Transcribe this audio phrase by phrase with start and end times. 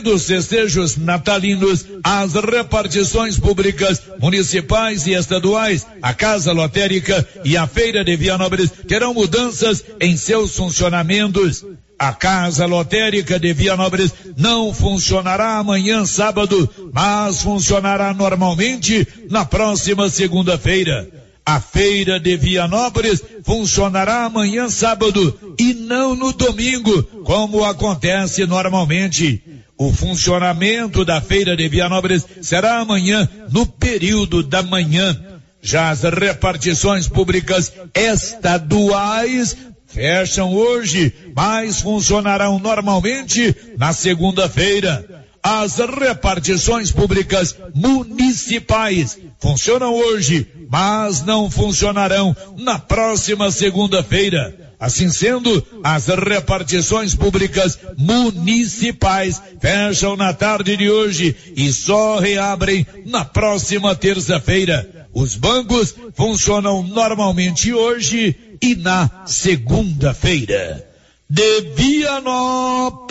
[0.00, 8.04] dos festejos natalinos, as repartições públicas, municipais e estaduais, a Casa Lotérica e a Feira
[8.04, 11.64] de Vianópolis terão mudanças em seus funcionamentos.
[11.98, 21.08] A Casa Lotérica de Vianópolis não funcionará amanhã sábado, mas funcionará normalmente na próxima segunda-feira.
[21.46, 29.42] A feira de Vianópolis funcionará amanhã sábado e não no domingo, como acontece normalmente.
[29.84, 35.14] O funcionamento da feira de Vianópolis será amanhã no período da manhã.
[35.60, 39.54] Já as repartições públicas estaduais
[39.86, 45.26] fecham hoje, mas funcionarão normalmente na segunda-feira.
[45.42, 54.63] As repartições públicas municipais funcionam hoje, mas não funcionarão na próxima segunda-feira.
[54.78, 63.24] Assim sendo, as repartições públicas municipais fecham na tarde de hoje e só reabrem na
[63.24, 65.08] próxima terça-feira.
[65.12, 70.84] Os bancos funcionam normalmente hoje e na segunda-feira.
[71.30, 73.02] De Vianópolis,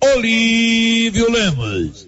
[0.00, 2.07] Olívio Lemos.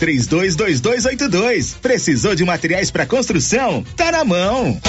[0.01, 1.75] três 322282.
[1.79, 3.85] Precisou de materiais para construção?
[3.95, 4.81] Tá na mão.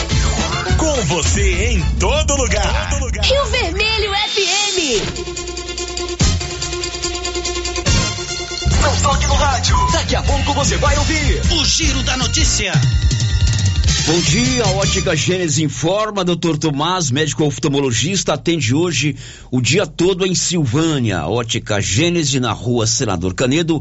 [0.79, 2.91] Com você em todo lugar.
[2.91, 3.23] Todo lugar.
[3.23, 4.79] Rio Vermelho FM.
[8.81, 9.77] Não toque no rádio.
[9.93, 12.73] Daqui a pouco você vai ouvir o Giro da Notícia.
[14.07, 19.15] Bom dia, Ótica Gênesis informa, doutor Tomás, médico oftalmologista, atende hoje
[19.51, 21.27] o dia todo em Silvânia.
[21.27, 23.81] Ótica Gênesis na rua Senador Canedo,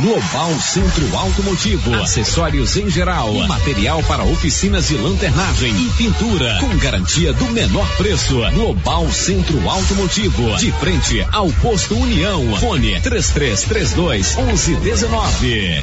[0.00, 7.32] Global Centro Automotivo, acessórios em geral, material para oficinas de lanternagem e pintura, com garantia
[7.32, 8.36] do menor preço.
[8.54, 12.56] Global Centro Automotivo, de frente ao posto União.
[12.58, 15.82] Fone 3332 1119.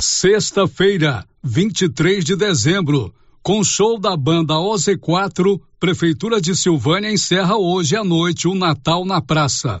[0.00, 3.14] Sexta-feira, 23 de dezembro,
[3.44, 9.20] com show da banda OZ4, Prefeitura de Silvânia encerra hoje à noite o Natal na
[9.20, 9.80] Praça.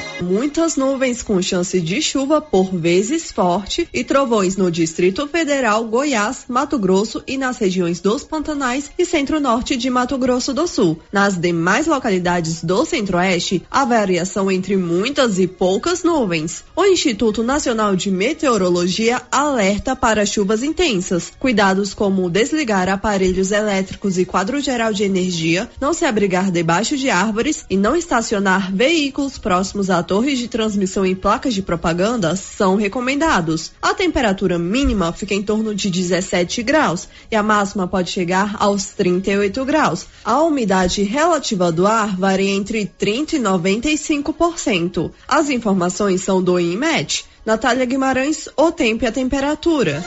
[0.21, 6.45] Muitas nuvens com chance de chuva, por vezes forte, e trovões no Distrito Federal, Goiás,
[6.47, 10.99] Mato Grosso e nas regiões dos Pantanais e Centro-Norte de Mato Grosso do Sul.
[11.11, 16.63] Nas demais localidades do Centro-Oeste, a variação entre muitas e poucas nuvens.
[16.75, 21.31] O Instituto Nacional de Meteorologia alerta para chuvas intensas.
[21.39, 27.09] Cuidados como desligar aparelhos elétricos e quadro geral de energia, não se abrigar debaixo de
[27.09, 32.75] árvores e não estacionar veículos próximos a torres de transmissão e placas de propaganda são
[32.75, 33.71] recomendados.
[33.81, 38.87] A temperatura mínima fica em torno de 17 graus e a máxima pode chegar aos
[38.87, 40.05] 38 graus.
[40.25, 45.11] A umidade relativa do ar varia entre 30 e 95%.
[45.25, 47.23] As informações são do INMET.
[47.45, 50.03] Natália Guimarães, o tempo e a temperatura.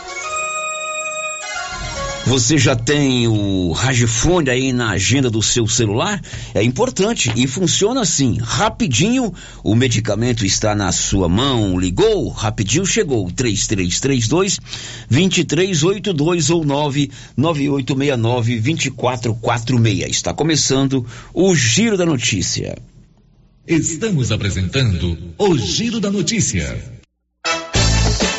[2.27, 6.23] Você já tem o Ragifone aí na agenda do seu celular?
[6.55, 9.31] É importante e funciona assim, rapidinho,
[9.63, 14.59] o medicamento está na sua mão, ligou, rapidinho chegou, 3332
[15.11, 20.11] 2382 ou 99869 2446.
[20.11, 22.79] Está começando o Giro da Notícia.
[23.69, 27.04] Estamos apresentando o Giro da Notícia.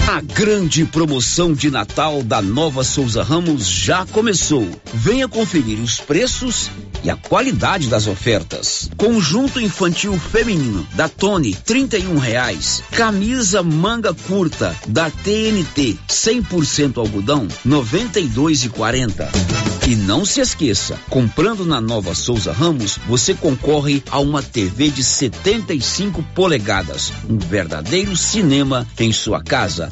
[0.08, 4.70] A grande promoção de Natal da Nova Souza Ramos já começou.
[4.94, 6.70] Venha conferir os preços
[7.04, 8.88] e a qualidade das ofertas.
[8.98, 12.84] Conjunto infantil feminino da Tony, trinta e um reais.
[12.92, 19.28] Camisa manga curta da TNT, 100% algodão, noventa e dois e quarenta.
[19.88, 25.04] E não se esqueça, comprando na Nova Souza Ramos, você concorre a uma TV de
[25.04, 29.92] 75 polegadas, um verdadeiro cinema em sua casa.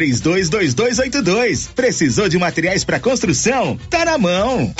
[0.00, 1.68] 322282.
[1.74, 3.78] Precisou de materiais para construção?
[3.90, 4.72] Tá na mão.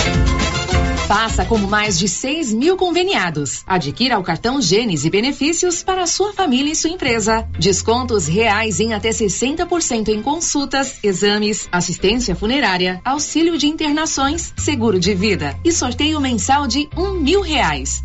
[1.07, 3.63] Faça como mais de 6 mil conveniados.
[3.67, 7.47] Adquira o cartão Gênesis e benefícios para sua família e sua empresa.
[7.59, 15.13] Descontos reais em até 60% em consultas, exames, assistência funerária, auxílio de internações, seguro de
[15.13, 18.05] vida e sorteio mensal de um mil reais.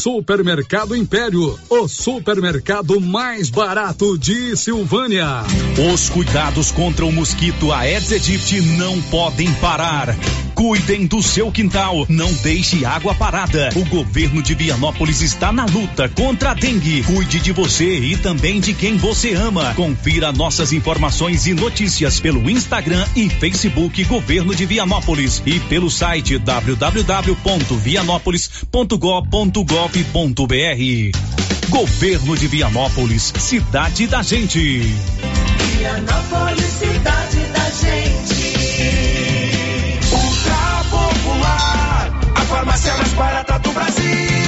[0.00, 5.42] Supermercado Império, o supermercado mais barato de Silvânia.
[5.92, 10.14] Os cuidados contra o mosquito Aedes aegypti não podem parar.
[10.54, 13.70] Cuidem do seu quintal, não deixe água parada.
[13.74, 17.02] O governo de Vianópolis está na luta contra a dengue.
[17.02, 19.74] Cuide de você e também de quem você ama.
[19.74, 26.38] Confira nossas informações e notícias pelo Instagram e Facebook Governo de Vianópolis e pelo site
[29.84, 34.80] www.vianópolis.gov.br Governo de Vianópolis, cidade da gente.
[35.76, 38.54] Vianópolis, cidade da gente.
[40.10, 44.43] Ultra popular, a farmácia mais barata do Brasil.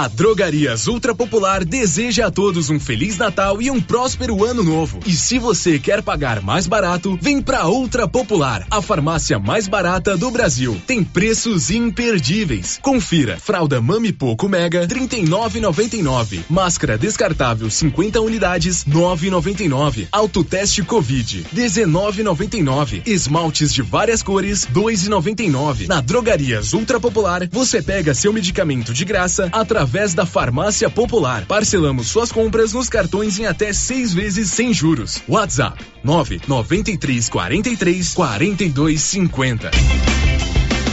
[0.00, 4.98] A Drogarias Ultra Popular deseja a todos um Feliz Natal e um próspero Ano Novo.
[5.04, 10.16] E se você quer pagar mais barato, vem pra Ultra Popular, a farmácia mais barata
[10.16, 10.80] do Brasil.
[10.86, 12.78] Tem preços imperdíveis.
[12.80, 23.70] Confira: fralda Mami Poco Mega 39,99, máscara descartável 50 unidades 9,99, autoteste Covid 19,99, esmaltes
[23.70, 25.88] de várias cores 2,99.
[25.88, 31.44] Na Drogarias Ultra Popular, você pega seu medicamento de graça através através da Farmácia Popular.
[31.46, 35.20] Parcelamos suas compras nos cartões em até seis vezes sem juros.
[35.28, 39.70] WhatsApp 993 43 42 50.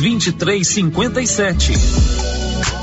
[0.00, 1.74] 2357.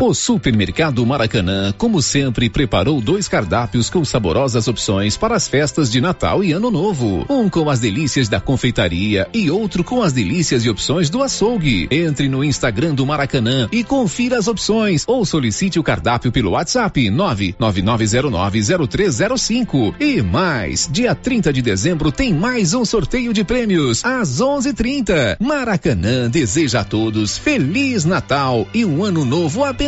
[0.00, 6.00] O Supermercado Maracanã, como sempre, preparou dois cardápios com saborosas opções para as festas de
[6.00, 7.26] Natal e Ano Novo.
[7.28, 11.88] Um com as delícias da confeitaria e outro com as delícias e opções do açougue.
[11.90, 17.10] Entre no Instagram do Maracanã e confira as opções ou solicite o cardápio pelo WhatsApp
[17.10, 19.96] 999090305.
[19.98, 25.38] E mais, dia 30 de dezembro tem mais um sorteio de prêmios às 11:30.
[25.40, 29.87] Maracanã deseja a todos feliz Natal e um ano novo abençoado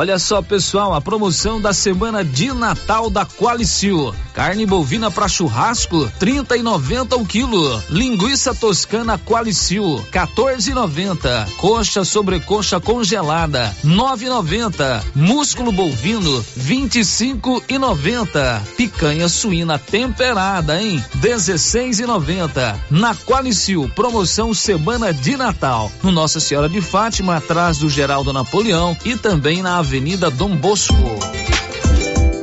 [0.00, 4.14] Olha só, pessoal, a promoção da semana de Natal da Qualicil.
[4.32, 7.82] Carne bovina para churrasco, 30 e 90 o quilo.
[7.90, 11.50] Linguiça toscana Qualicil, 14,90.
[11.58, 15.04] Coxa sobrecoxa congelada, 9,90.
[15.14, 18.62] Músculo bovino, 25 e 90.
[18.78, 21.04] Picanha suína temperada, hein?
[21.16, 22.86] 16 e 90.
[22.90, 25.92] Na Qualicil, promoção semana de Natal.
[26.02, 29.89] No Nossa Senhora de Fátima, atrás do Geraldo Napoleão e também na Avenida
[30.30, 31.18] Dom Bosco.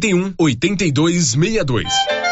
[0.00, 2.31] 81 8262.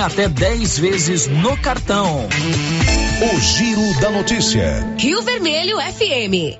[0.01, 2.27] até 10 vezes no cartão.
[3.21, 4.83] O Giro da Notícia.
[4.97, 6.57] Rio Vermelho FM.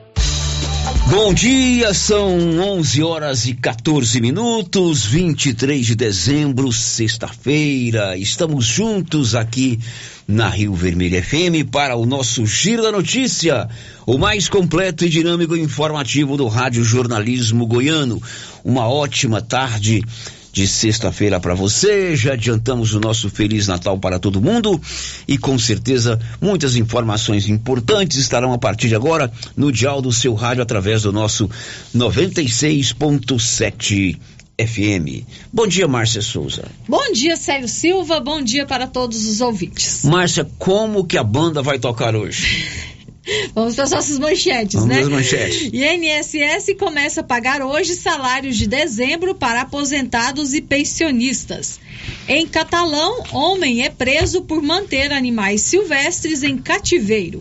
[1.09, 8.15] Bom dia, são 11 horas e 14 minutos, 23 de dezembro, sexta-feira.
[8.15, 9.79] Estamos juntos aqui
[10.27, 13.67] na Rio Vermelho FM para o nosso Giro da Notícia,
[14.05, 18.21] o mais completo e dinâmico informativo do Rádio Jornalismo Goiano.
[18.63, 20.03] Uma ótima tarde
[20.51, 22.13] de sexta-feira para você.
[22.15, 24.81] Já adiantamos o nosso Feliz Natal para todo mundo
[25.27, 30.33] e com certeza muitas informações importantes estarão a partir de agora no dial do seu
[30.33, 31.49] rádio através do nosso
[31.95, 34.17] 96.7
[34.59, 35.25] FM.
[35.51, 36.65] Bom dia, Márcia Souza.
[36.87, 38.19] Bom dia, Célio Silva.
[38.19, 40.03] Bom dia para todos os ouvintes.
[40.03, 42.65] Márcia, como que a banda vai tocar hoje?
[43.53, 45.01] Vamos para as nossas manchetes, Vamos né?
[45.01, 45.69] às manchetes.
[45.73, 51.79] INSS começa a pagar hoje salários de dezembro para aposentados e pensionistas.
[52.27, 57.39] Em Catalão, homem é preso por manter animais silvestres em cativeiro.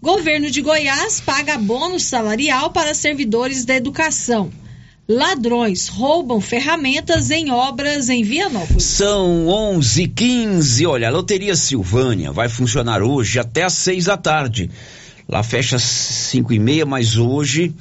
[0.00, 4.52] Governo de Goiás paga bônus salarial para servidores da educação.
[5.08, 8.82] Ladrões roubam ferramentas em obras em Vianópolis.
[8.82, 14.16] São 11 h 15 Olha, a Loteria Silvânia vai funcionar hoje até às 6 da
[14.16, 14.68] tarde.
[15.28, 17.74] Lá fecha às 5 e meia, mas hoje,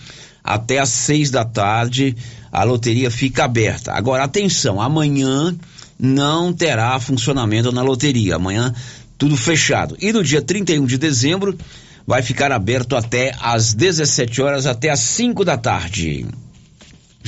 [0.44, 2.16] até às 6 da tarde,
[2.52, 3.94] a loteria fica aberta.
[3.94, 5.56] Agora, atenção, amanhã
[6.00, 8.36] não terá funcionamento na loteria.
[8.36, 8.74] Amanhã,
[9.18, 9.96] tudo fechado.
[10.02, 11.58] E no dia 31 de dezembro,
[12.06, 16.26] vai ficar aberto até às 17 horas, até às 5 da tarde.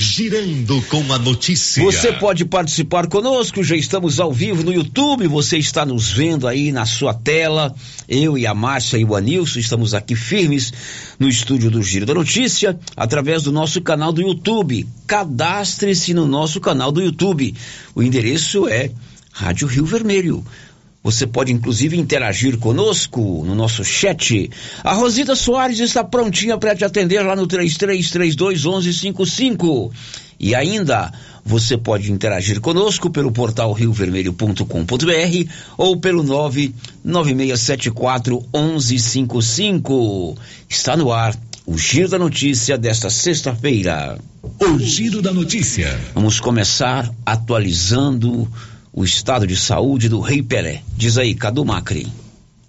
[0.00, 1.82] Girando com a notícia.
[1.82, 6.70] Você pode participar conosco, já estamos ao vivo no YouTube, você está nos vendo aí
[6.70, 7.74] na sua tela.
[8.08, 10.72] Eu e a Márcia e o Anilson estamos aqui firmes
[11.18, 14.86] no estúdio do Giro da Notícia, através do nosso canal do YouTube.
[15.04, 17.52] Cadastre-se no nosso canal do YouTube.
[17.92, 18.92] O endereço é
[19.32, 20.44] Rádio Rio Vermelho.
[21.02, 24.50] Você pode inclusive interagir conosco no nosso chat.
[24.82, 29.92] A Rosita Soares está prontinha para te atender lá no 3332 1155.
[30.40, 31.12] E ainda
[31.44, 40.36] você pode interagir conosco pelo portal riovermelho.com.br ou pelo 99674 1155.
[40.68, 44.16] Está no ar o Giro da Notícia desta sexta-feira.
[44.42, 45.98] O Giro da Notícia.
[46.14, 48.48] Vamos começar atualizando
[48.92, 50.82] o estado de saúde do Rei Pelé.
[50.96, 52.06] Diz aí, Cadu Macri.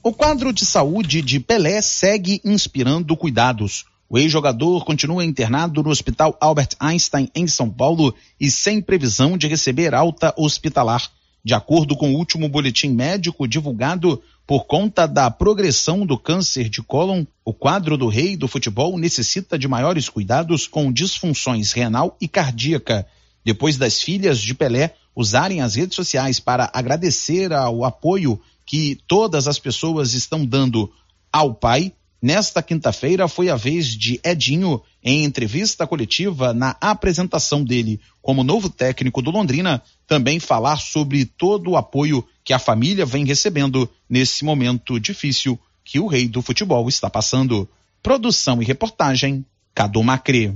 [0.02, 3.86] O quadro de saúde de Pelé segue inspirando cuidados.
[4.10, 9.48] O ex-jogador continua internado no Hospital Albert Einstein, em São Paulo, e sem previsão de
[9.48, 11.10] receber alta hospitalar.
[11.44, 16.82] De acordo com o último boletim médico divulgado, por conta da progressão do câncer de
[16.82, 22.28] cólon, o quadro do rei do futebol necessita de maiores cuidados com disfunções renal e
[22.28, 23.06] cardíaca.
[23.46, 29.50] Depois das filhas de Pelé usarem as redes sociais para agradecer ao apoio que todas
[29.50, 30.90] as pessoas estão dando
[31.30, 31.92] ao pai,
[32.22, 38.70] nesta quinta-feira foi a vez de Edinho, em entrevista coletiva na apresentação dele como novo
[38.70, 44.46] técnico do Londrina, também falar sobre todo o apoio que a família vem recebendo nesse
[44.46, 47.68] momento difícil que o rei do futebol está passando.
[48.02, 50.56] Produção e reportagem, Cadu Macri.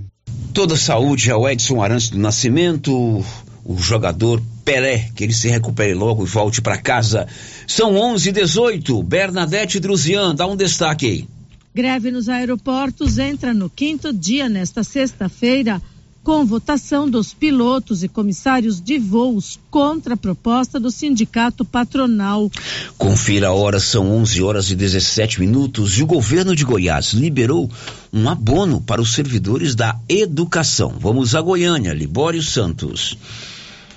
[0.54, 3.26] Toda saúde ao Edson Arantes do Nascimento,
[3.66, 7.28] o jogador Pelé, que ele se recupere logo e volte para casa.
[7.68, 11.28] São 11 h 18 Bernadette Druzian, dá um destaque aí.
[11.76, 15.82] Greve nos aeroportos entra no quinto dia nesta sexta-feira,
[16.24, 22.50] com votação dos pilotos e comissários de voos contra a proposta do sindicato patronal.
[22.98, 27.70] Confira a hora, são 11 horas e 17 minutos e o governo de Goiás liberou
[28.14, 30.94] um abono para os servidores da educação.
[30.98, 33.18] Vamos a Goiânia, Libório Santos.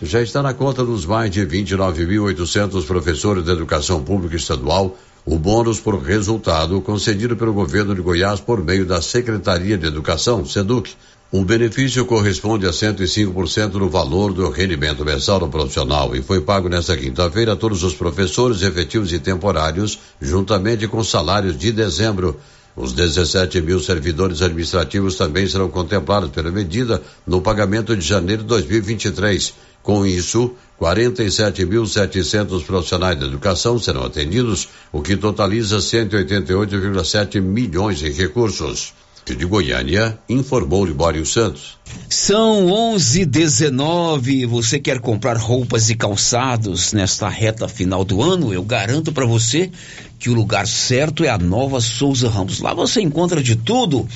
[0.03, 5.81] Já está na conta dos mais de 29.800 professores da educação pública estadual o bônus
[5.81, 10.95] por resultado concedido pelo governo de Goiás por meio da Secretaria de Educação, SEDUC.
[11.33, 16.69] O benefício corresponde a 105% do valor do rendimento mensal do profissional e foi pago
[16.69, 22.39] nesta quinta-feira a todos os professores efetivos e temporários, juntamente com salários de dezembro.
[22.77, 28.49] Os 17 mil servidores administrativos também serão contemplados pela medida no pagamento de janeiro de
[28.49, 29.55] 2023.
[29.87, 38.93] Com isso, 47.700 profissionais da educação serão atendidos, o que totaliza 188,7 milhões em recursos.
[39.25, 41.79] De Goiânia, informou Libório Santos.
[42.09, 44.45] São 11:19.
[44.47, 48.53] Você quer comprar roupas e calçados nesta reta final do ano?
[48.53, 49.71] Eu garanto para você
[50.19, 52.61] que o lugar certo é a Nova Souza Ramos.
[52.61, 54.09] Lá você encontra de tudo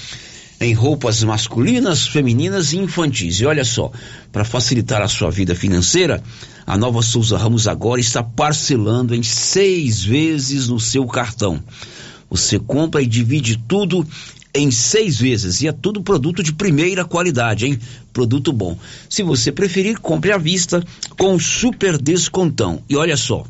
[0.60, 3.40] em roupas masculinas, femininas e infantis.
[3.40, 3.90] E olha só,
[4.30, 6.22] para facilitar a sua vida financeira,
[6.66, 11.62] a Nova Souza Ramos agora está parcelando em seis vezes no seu cartão.
[12.28, 14.06] Você compra e divide tudo
[14.54, 17.78] em seis vezes e é tudo produto de primeira qualidade, hein?
[18.12, 18.76] Produto bom.
[19.08, 20.84] Se você preferir, compre à vista
[21.16, 22.82] com super descontão.
[22.88, 23.46] E olha só,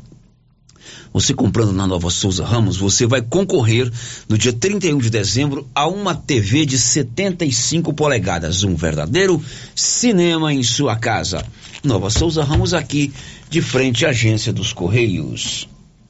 [1.13, 3.91] você comprando na Nova Souza Ramos, você vai concorrer
[4.27, 9.41] no dia 31 de dezembro a uma TV de 75 polegadas, um verdadeiro
[9.75, 11.45] cinema em sua casa.
[11.83, 13.11] Nova Souza Ramos aqui,
[13.49, 15.67] de frente à agência dos Correios.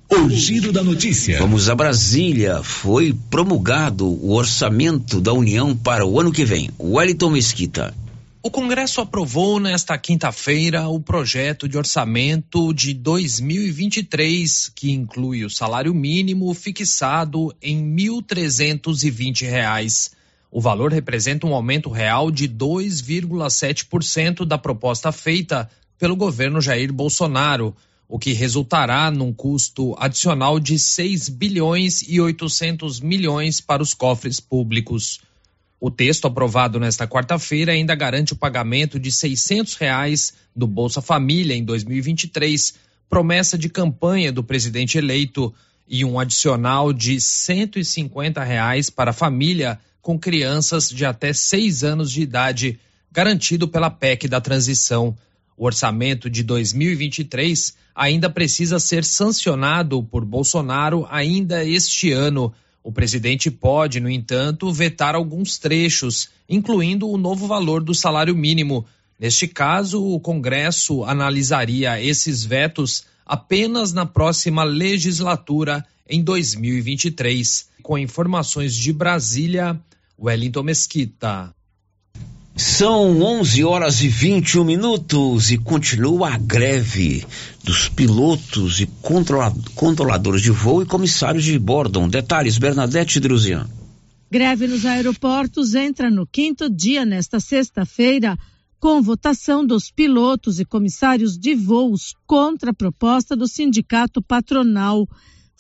[0.10, 1.40] O giro da notícia.
[1.40, 2.62] Vamos a Brasília.
[2.62, 6.70] Foi promulgado o orçamento da União para o ano que vem.
[6.78, 7.94] Wellington Mesquita.
[8.44, 15.94] O Congresso aprovou nesta quinta-feira o projeto de orçamento de 2023, que inclui o salário
[15.94, 20.12] mínimo fixado em R$ 1.320.
[20.50, 27.76] O valor representa um aumento real de 2,7% da proposta feita pelo governo Jair Bolsonaro,
[28.10, 34.40] o que resultará num custo adicional de 6 bilhões e 800 milhões para os cofres
[34.40, 35.20] públicos.
[35.84, 41.56] O texto aprovado nesta quarta-feira ainda garante o pagamento de 600 reais do Bolsa Família
[41.56, 42.76] em 2023,
[43.10, 45.52] promessa de campanha do presidente eleito,
[45.88, 52.12] e um adicional de 150 reais para a família com crianças de até seis anos
[52.12, 52.80] de idade,
[53.12, 55.18] garantido pela PEC da transição.
[55.58, 63.52] O orçamento de 2023 ainda precisa ser sancionado por Bolsonaro ainda este ano o presidente
[63.52, 68.86] pode, no entanto, vetar alguns trechos, incluindo o novo valor do salário mínimo.
[69.20, 77.70] Neste caso, o Congresso analisaria esses vetos apenas na próxima legislatura, em 2023.
[77.84, 79.80] Com informações de Brasília,
[80.20, 81.54] Wellington Mesquita.
[82.62, 87.26] São 11 horas e 21 minutos e continua a greve
[87.64, 88.88] dos pilotos e
[89.74, 92.08] controladores de voo e comissários de bordo.
[92.08, 93.68] Detalhes, Bernadette Druzian.
[94.30, 98.38] Greve nos aeroportos entra no quinto dia nesta sexta-feira,
[98.80, 105.10] com votação dos pilotos e comissários de voos contra a proposta do sindicato patronal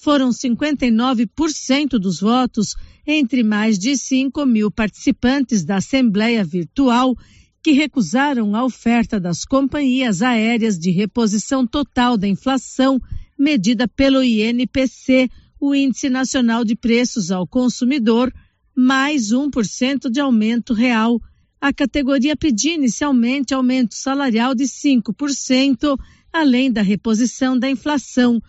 [0.01, 7.15] foram 59% dos votos entre mais de 5 mil participantes da Assembleia Virtual
[7.63, 12.99] que recusaram a oferta das companhias aéreas de reposição total da inflação
[13.37, 18.33] medida pelo INPC, o Índice Nacional de Preços ao Consumidor,
[18.75, 21.21] mais 1% de aumento real.
[21.59, 25.95] A categoria pedia inicialmente aumento salarial de 5%,
[26.33, 28.41] além da reposição da inflação.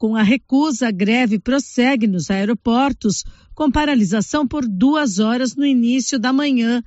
[0.00, 3.22] Com a recusa, a greve prossegue nos aeroportos,
[3.54, 6.82] com paralisação por duas horas no início da manhã.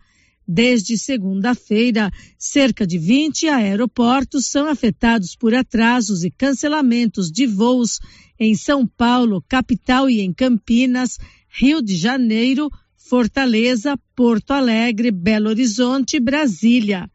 [0.48, 8.00] Desde segunda-feira, cerca de 20 aeroportos são afetados por atrasos e cancelamentos de voos
[8.40, 16.18] em São Paulo, capital e em Campinas, Rio de Janeiro, Fortaleza, Porto Alegre, Belo Horizonte
[16.18, 17.08] e Brasília.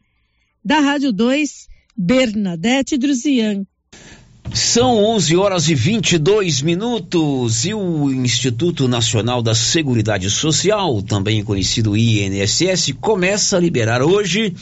[0.64, 3.66] Da Rádio 2, Bernadette Druzian.
[4.54, 11.96] São 11 horas e 22 minutos e o Instituto Nacional da Seguridade Social, também conhecido
[11.96, 14.54] INSS, começa a liberar hoje,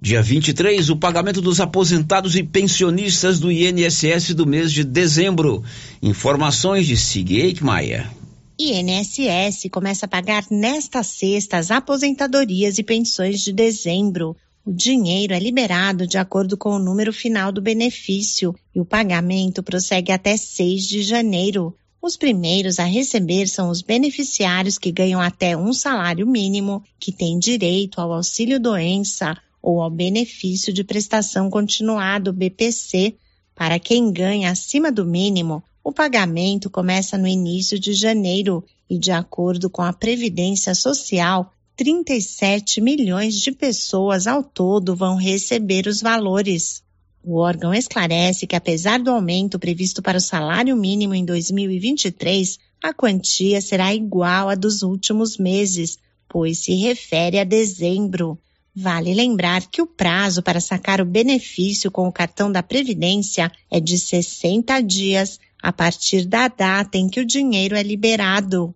[0.00, 5.62] dia 23, o pagamento dos aposentados e pensionistas do INSS do mês de dezembro.
[6.02, 8.10] Informações de Sig Eichmeier.
[8.58, 14.36] INSS começa a pagar nesta sexta as aposentadorias e pensões de dezembro.
[14.66, 19.62] O dinheiro é liberado de acordo com o número final do benefício e o pagamento
[19.62, 21.72] prossegue até 6 de janeiro.
[22.02, 27.38] Os primeiros a receber são os beneficiários que ganham até um salário mínimo, que têm
[27.38, 33.14] direito ao auxílio doença ou ao benefício de prestação continuada, BPC.
[33.54, 39.12] Para quem ganha acima do mínimo, o pagamento começa no início de janeiro e, de
[39.12, 46.82] acordo com a Previdência Social, 37 milhões de pessoas ao todo vão receber os valores.
[47.22, 52.94] O órgão esclarece que, apesar do aumento previsto para o salário mínimo em 2023, a
[52.94, 58.38] quantia será igual à dos últimos meses, pois se refere a dezembro.
[58.74, 63.78] Vale lembrar que o prazo para sacar o benefício com o cartão da Previdência é
[63.78, 68.74] de 60 dias a partir da data em que o dinheiro é liberado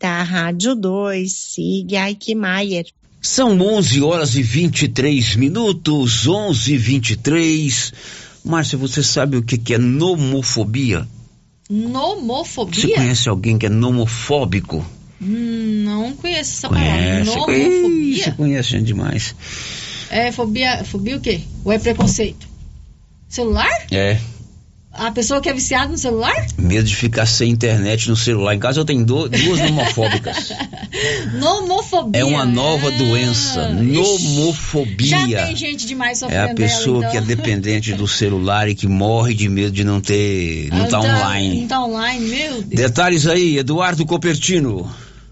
[0.00, 2.86] da Rádio 2, Sig Eichmeier.
[3.20, 7.92] São 11 horas e 23 minutos, 11 e 23.
[8.42, 11.06] Márcia, você sabe o que, que é nomofobia?
[11.68, 12.80] Nomofobia?
[12.80, 14.84] Você conhece alguém que é nomofóbico?
[15.20, 17.64] Hum, não conheço essa conhece, palavra.
[17.64, 18.24] Nomofobia?
[18.24, 19.34] Você conhece gente demais.
[20.08, 21.42] É fobia, fobia o quê?
[21.62, 22.48] Ou é preconceito?
[23.28, 23.70] Celular?
[23.92, 24.18] É.
[24.92, 26.34] A pessoa que é viciada no celular?
[26.58, 28.54] Medo de ficar sem internet no celular.
[28.54, 30.52] Em casa eu tenho do, duas nomofóbicas.
[31.34, 32.20] Nomofobia.
[32.20, 33.68] É uma nova ah, doença.
[33.68, 35.28] Nomofobia.
[35.28, 37.24] Já tem gente demais sofrendo É a pessoa dela, então.
[37.24, 40.68] que é dependente do celular e que morre de medo de não ter.
[40.70, 41.60] não estar tá online.
[41.60, 42.66] Não tá online, meu Deus.
[42.68, 44.90] Detalhes aí, Eduardo Copertino.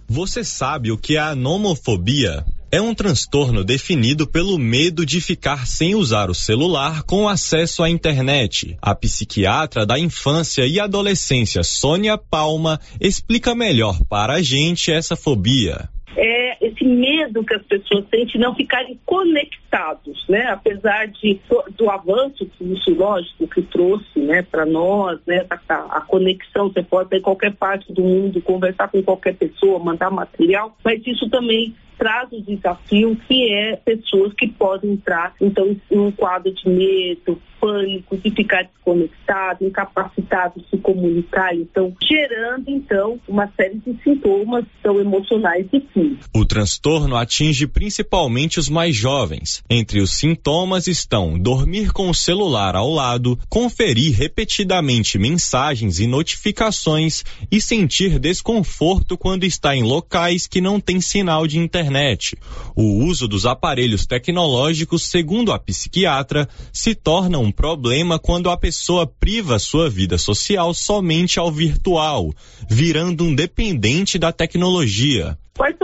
[0.09, 2.45] Você sabe o que é a nomofobia?
[2.71, 7.89] É um transtorno definido pelo medo de ficar sem usar o celular com acesso à
[7.89, 8.77] internet.
[8.83, 15.89] A psiquiatra da infância e adolescência Sônia Palma explica melhor para a gente essa fobia.
[16.15, 20.49] É esse medo que as pessoas têm de não ficarem conectados, né?
[20.51, 21.41] Apesar de
[21.75, 27.23] do avanço fisiológico que trouxe, né, para nós, né, a, a, conexão, você pode em
[27.23, 32.41] qualquer parte do mundo, conversar com qualquer pessoa, mandar material, mas isso também traz o
[32.41, 38.31] desafio que é pessoas que podem entrar, então, em um quadro de medo, pânico, de
[38.31, 45.67] ficar desconectado, incapacitado de se comunicar, então, gerando, então, uma série de sintomas tão emocionais
[45.73, 46.19] difíceis.
[46.35, 49.63] O transtorno atinge principalmente os mais jovens.
[49.69, 57.25] Entre os sintomas estão dormir com o celular ao lado, conferir repetidamente mensagens e notificações
[57.51, 62.37] e sentir desconforto quando está em locais que não têm sinal de internet internet.
[62.77, 69.07] O uso dos aparelhos tecnológicos, segundo a psiquiatra, se torna um problema quando a pessoa
[69.07, 72.33] priva sua vida social somente ao virtual,
[72.69, 75.37] virando um dependente da tecnologia.
[75.57, 75.77] Quais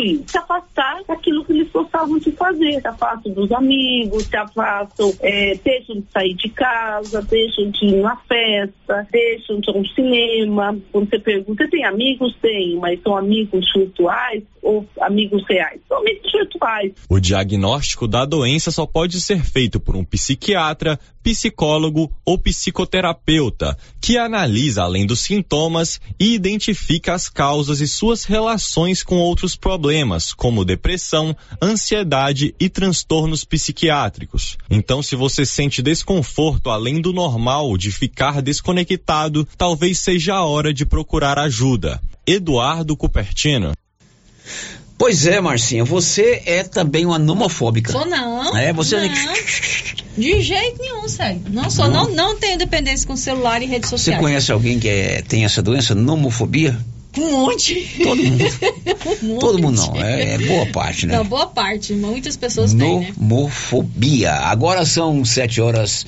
[0.00, 0.30] prejuízos?
[0.30, 5.54] Se afastar daquilo que eles gostavam de fazer, se afastam dos amigos, se afastam, é,
[5.62, 10.78] deixam de sair de casa, deixam de ir na festa, deixam de ir ao cinema.
[10.90, 12.34] Quando você pergunta, tem amigos?
[12.40, 15.80] Tem, mas são amigos virtuais ou amigos reais?
[15.88, 16.92] São amigos virtuais.
[17.08, 24.16] O diagnóstico da doença só pode ser feito por um psiquiatra, psicólogo ou psicoterapeuta, que
[24.16, 29.90] analisa além dos sintomas e identifica as causas e suas relações com outros problemas,
[30.36, 34.56] como depressão, ansiedade e transtornos psiquiátricos.
[34.70, 40.72] Então, se você sente desconforto além do normal de ficar desconectado, talvez seja a hora
[40.72, 42.00] de procurar ajuda.
[42.26, 43.72] Eduardo Cupertino.
[45.00, 47.90] Pois é, Marcinha, você é também uma nomofóbica.
[47.90, 48.54] Sou não.
[48.54, 49.08] É, você não.
[50.18, 51.40] De jeito nenhum, sério.
[51.48, 54.18] Não sou, não, não tenho dependência com celular e redes sociais.
[54.18, 56.78] Você conhece alguém que é, tem essa doença, nomofobia?
[57.18, 57.98] Um monte.
[58.02, 58.44] Todo mundo.
[59.22, 61.16] um Todo mundo não, é, é, boa parte, né?
[61.16, 61.92] Não, boa parte.
[61.92, 63.14] Muitas pessoas têm, né?
[63.18, 64.32] Nomofobia.
[64.32, 66.06] Agora são sete horas.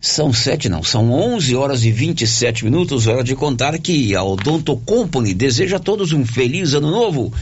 [0.00, 3.08] São sete, não, são onze horas e vinte e sete minutos.
[3.08, 7.32] Hora de contar que a Odonto Company deseja a todos um feliz ano novo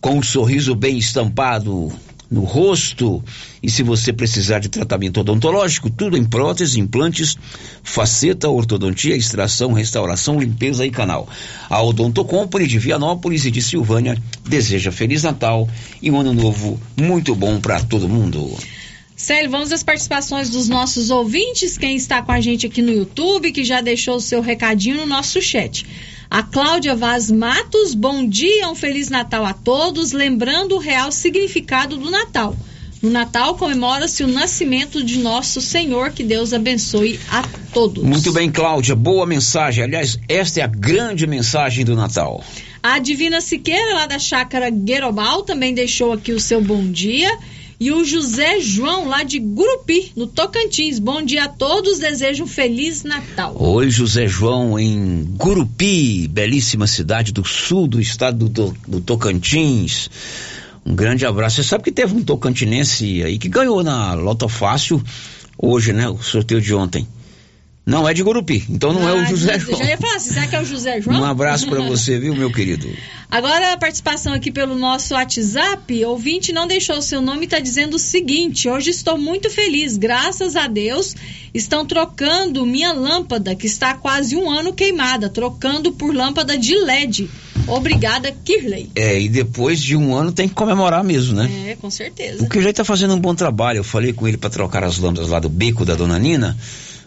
[0.00, 1.92] com um sorriso bem estampado
[2.30, 3.22] no rosto.
[3.62, 7.36] E se você precisar de tratamento odontológico, tudo em prótese, implantes,
[7.82, 11.28] faceta, ortodontia, extração, restauração, limpeza e canal.
[11.68, 15.68] A Odonto Company de Vianópolis e de Silvânia deseja Feliz Natal
[16.02, 18.56] e um ano novo muito bom para todo mundo.
[19.16, 21.78] Célio, vamos às participações dos nossos ouvintes.
[21.78, 25.06] Quem está com a gente aqui no YouTube, que já deixou o seu recadinho no
[25.06, 25.86] nosso chat.
[26.28, 31.96] A Cláudia Vaz Matos, bom dia, um Feliz Natal a todos, lembrando o real significado
[31.96, 32.56] do Natal.
[33.00, 38.02] No Natal comemora-se o nascimento de nosso Senhor, que Deus abençoe a todos.
[38.02, 39.84] Muito bem, Cláudia, boa mensagem.
[39.84, 42.42] Aliás, esta é a grande mensagem do Natal.
[42.82, 47.30] A Divina Siqueira, lá da chácara Guerobal, também deixou aqui o seu bom dia
[47.78, 50.98] e o José João, lá de Gurupi, no Tocantins.
[50.98, 53.54] Bom dia a todos, desejo um Feliz Natal.
[53.58, 60.08] Oi, José João, em Gurupi, belíssima cidade do sul do estado do, do Tocantins.
[60.84, 61.56] Um grande abraço.
[61.56, 65.02] Você sabe que teve um tocantinense aí que ganhou na Loto Fácil
[65.58, 66.08] hoje, né?
[66.08, 67.06] O sorteio de ontem.
[67.86, 69.78] Não é de Gurupi, então não ah, é o ah, José João.
[69.78, 71.20] Já ia falar, será que é o José João?
[71.20, 72.90] Um abraço para você, viu, meu querido?
[73.30, 77.60] Agora a participação aqui pelo nosso WhatsApp, ouvinte não deixou o seu nome e está
[77.60, 81.14] dizendo o seguinte: hoje estou muito feliz, graças a Deus,
[81.54, 86.74] estão trocando minha lâmpada, que está há quase um ano queimada, trocando por lâmpada de
[86.74, 87.30] LED.
[87.68, 88.90] Obrigada, Kirley.
[88.96, 91.50] É, e depois de um ano tem que comemorar mesmo, né?
[91.68, 92.42] É, com certeza.
[92.42, 93.78] O Kirley está fazendo um bom trabalho.
[93.78, 96.56] Eu falei com ele para trocar as lâmpadas lá do beco da dona Nina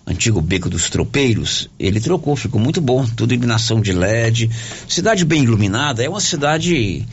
[0.09, 4.49] antigo Beco dos Tropeiros, ele trocou, ficou muito bom, tudo iluminação de LED,
[4.87, 7.05] cidade bem iluminada, é uma cidade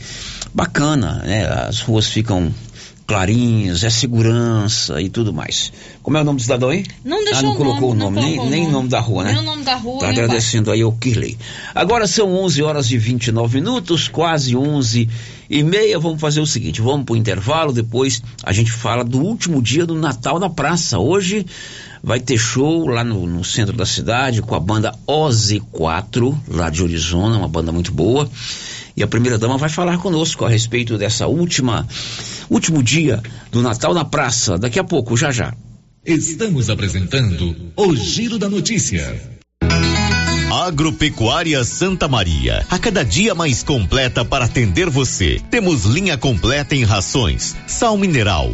[0.53, 1.45] bacana, né?
[1.45, 2.51] As ruas ficam
[3.07, 5.71] clarinhas, é segurança e tudo mais.
[6.03, 6.83] Como é o nome do cidadão aí?
[7.05, 9.31] Não deixou ah, não colocou nome, o nome, nem, nem o nome da rua, né?
[9.31, 9.99] Nem o nome da rua.
[9.99, 11.37] Tá agradecendo aí ao Kirley.
[11.73, 15.07] Agora são 11 horas e 29 minutos, quase 11
[15.49, 15.97] e meia.
[15.97, 19.95] Vamos fazer o seguinte, vamos pro intervalo, depois a gente fala do último dia do
[19.95, 20.99] Natal na praça.
[20.99, 21.45] Hoje
[22.03, 26.69] vai ter show lá no, no centro da cidade com a banda Ozzy 4, lá
[26.69, 28.29] de Arizona, uma banda muito boa.
[28.95, 31.87] E a primeira dama vai falar conosco a respeito dessa última
[32.49, 34.57] último dia do Natal na praça.
[34.57, 35.53] Daqui a pouco, já já.
[36.05, 39.37] Estamos apresentando o Giro da Notícia.
[40.49, 45.41] Agropecuária Santa Maria, a cada dia mais completa para atender você.
[45.51, 48.53] Temos linha completa em rações, sal mineral,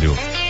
[0.00, 0.49] trabalho.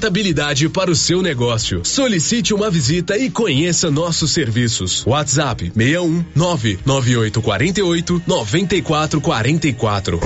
[0.00, 1.82] rentabilidade para o seu negócio.
[1.84, 5.04] Solicite uma visita e conheça nossos serviços.
[5.06, 10.20] WhatsApp 61 99848 9444.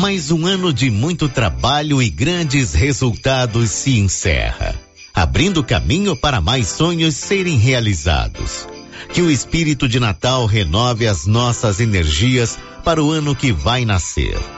[0.00, 4.74] Mais um ano de muito trabalho e grandes resultados se encerra,
[5.14, 8.66] abrindo caminho para mais sonhos serem realizados.
[9.12, 14.57] Que o espírito de Natal renove as nossas energias para o ano que vai nascer.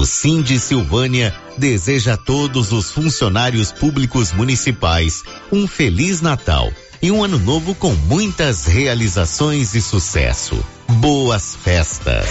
[0.00, 7.22] O Cindy Silvânia deseja a todos os funcionários públicos municipais um feliz Natal e um
[7.22, 10.58] ano novo com muitas realizações e sucesso.
[10.88, 12.30] Boas festas.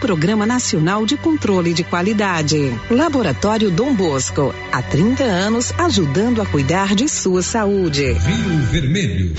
[0.00, 2.74] Programa Nacional de Controle de Qualidade.
[2.90, 8.12] Laboratório Dom Bosco, há 30 anos ajudando a cuidar de sua saúde.
[8.12, 9.34] Rio Vermelho.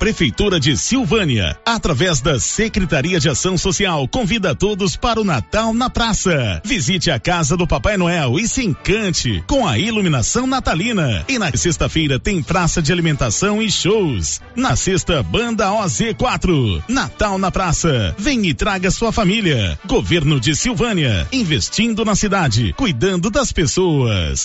[0.00, 5.90] Prefeitura de Silvânia, através da Secretaria de Ação Social, convida todos para o Natal na
[5.90, 6.62] Praça.
[6.64, 11.22] Visite a casa do Papai Noel e se encante com a iluminação natalina.
[11.28, 14.40] E na sexta-feira tem praça de alimentação e shows.
[14.56, 16.82] Na sexta, Banda OZ4.
[16.88, 18.14] Natal na Praça.
[18.16, 19.78] Vem e traga sua família.
[19.86, 24.44] Governo de Silvânia, investindo na cidade, cuidando das pessoas.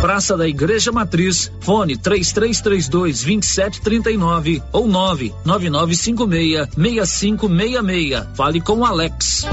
[0.00, 8.26] Praça da Igreja Matriz, fone 3332 2739 ou 99956 6566.
[8.34, 9.46] Fale com Alex.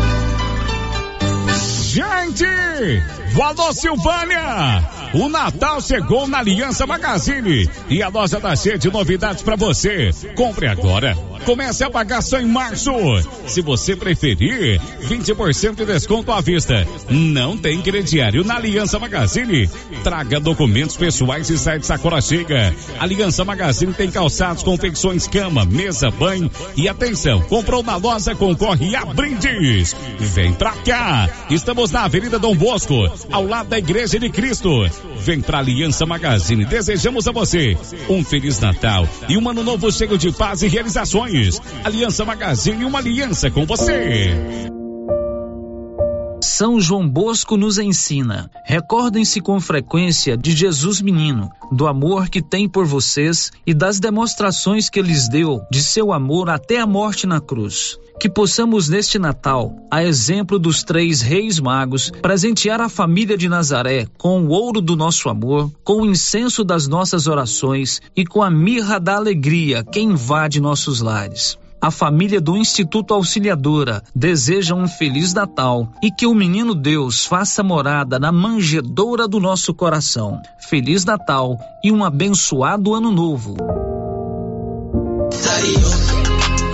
[1.83, 2.45] Gente!
[3.35, 4.89] Valor Silvânia!
[5.13, 10.11] O Natal chegou na Aliança Magazine e a loja tá cheia de novidades para você.
[10.35, 11.36] Compre agora.
[11.45, 12.91] Comece a pagar só em março.
[13.45, 16.87] Se você preferir, 20% de desconto à vista.
[17.09, 19.69] Não tem crediário na Aliança Magazine.
[20.03, 22.73] Traga documentos pessoais e sai de sacola chega.
[22.99, 29.05] Aliança Magazine tem calçados, confecções, cama, mesa, banho e atenção, comprou na loja, concorre a
[29.05, 29.95] brindes.
[30.19, 31.29] Vem pra cá.
[31.49, 32.95] Estamos na Avenida Dom Bosco,
[33.31, 34.69] ao lado da Igreja de Cristo.
[35.19, 36.65] Vem pra Aliança Magazine.
[36.65, 37.77] Desejamos a você
[38.09, 41.26] um Feliz Natal e um ano novo cheio de paz e realizações.
[41.83, 44.76] Aliança Magazine, uma aliança com você.
[46.57, 48.49] São João Bosco nos ensina.
[48.65, 54.89] Recordem-se com frequência de Jesus Menino, do amor que tem por vocês e das demonstrações
[54.89, 57.99] que lhes deu de seu amor até a morte na cruz.
[58.19, 64.07] Que possamos neste Natal, a exemplo dos três reis magos, presentear a família de Nazaré
[64.17, 68.49] com o ouro do nosso amor, com o incenso das nossas orações e com a
[68.49, 71.55] mirra da alegria que invade nossos lares.
[71.79, 77.61] A família do Instituto Auxiliadora deseja um feliz Natal e que o menino Deus faça
[77.61, 80.41] morada na manjedoura do nosso coração.
[80.57, 83.55] Feliz Natal e um abençoado ano novo.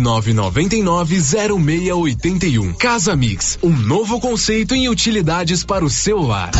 [0.00, 2.76] 99990681.
[2.76, 6.50] Casa Mix, um novo conceito em utilidades para o celular.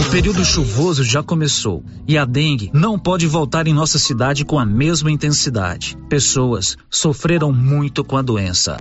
[0.00, 4.58] O período chuvoso já começou e a dengue não pode voltar em nossa cidade com
[4.58, 5.96] a mesma intensidade.
[6.08, 8.76] Pessoas sofreram muito com a doença.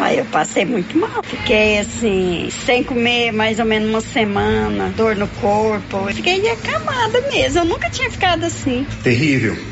[0.00, 1.22] Aí eu passei muito mal.
[1.22, 6.06] Fiquei assim, sem comer mais ou menos uma semana, dor no corpo.
[6.12, 7.60] Fiquei acamada mesmo.
[7.60, 8.86] Eu nunca tinha ficado assim.
[9.02, 9.71] Terrível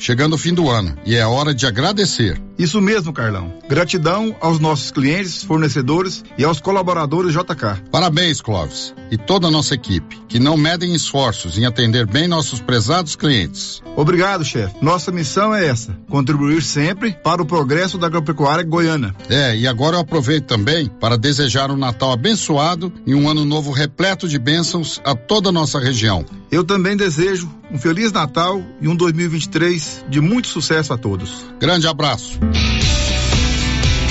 [0.00, 2.40] chegando o fim do ano e é hora de agradecer.
[2.58, 3.54] Isso mesmo, Carlão.
[3.68, 7.88] Gratidão aos nossos clientes, fornecedores e aos colaboradores JK.
[7.90, 12.60] Parabéns, Clóvis, e toda a nossa equipe, que não medem esforços em atender bem nossos
[12.60, 13.82] prezados clientes.
[13.96, 14.74] Obrigado, chefe.
[14.82, 19.14] Nossa missão é essa: contribuir sempre para o progresso da agropecuária goiana.
[19.28, 23.70] É, e agora eu aproveito também para desejar um Natal abençoado e um ano novo
[23.70, 26.26] repleto de bênçãos a toda a nossa região.
[26.50, 31.46] Eu também desejo um feliz Natal e um 2023 de muito sucesso a todos.
[31.58, 32.38] Grande abraço.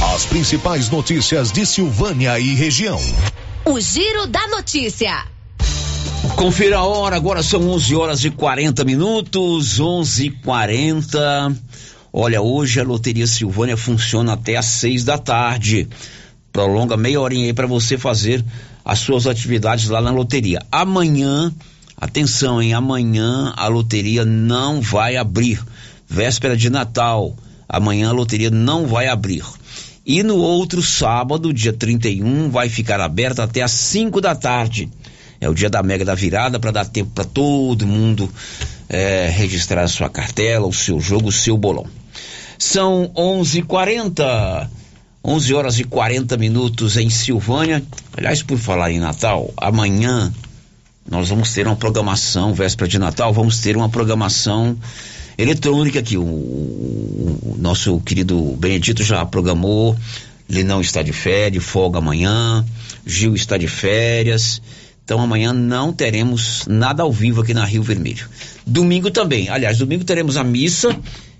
[0.00, 3.00] As principais notícias de Silvânia e região.
[3.64, 5.26] O Giro da Notícia.
[6.36, 11.56] Confira a hora, agora são 11 horas e 40 minutos, 11 e 40.
[12.12, 15.88] Olha, hoje a Loteria Silvânia funciona até às 6 da tarde.
[16.52, 18.44] Prolonga meia horinha aí para você fazer
[18.84, 20.62] as suas atividades lá na loteria.
[20.70, 21.52] Amanhã,
[21.96, 22.72] atenção, hein?
[22.72, 25.60] Amanhã a loteria não vai abrir.
[26.08, 27.36] Véspera de Natal.
[27.68, 29.42] Amanhã a loteria não vai abrir.
[30.08, 34.88] E no outro sábado, dia 31, vai ficar aberta até às 5 da tarde.
[35.38, 38.26] É o dia da Mega da Virada para dar tempo para todo mundo
[38.88, 41.86] é, registrar a sua cartela, o seu jogo, o seu bolão.
[42.58, 44.70] São 11:40,
[45.22, 47.84] 11 horas e 40 minutos em Silvânia.
[48.16, 50.32] Aliás, por falar em Natal, amanhã
[51.06, 54.74] nós vamos ter uma programação, véspera de Natal, vamos ter uma programação
[55.38, 59.96] eletrônica que o, o, nosso querido Benedito já programou.
[60.50, 62.64] Ele não está de férias, folga amanhã.
[63.06, 64.60] Gil está de férias.
[65.04, 68.28] Então amanhã não teremos nada ao vivo aqui na Rio Vermelho.
[68.66, 69.48] Domingo também.
[69.48, 70.94] Aliás, domingo teremos a missa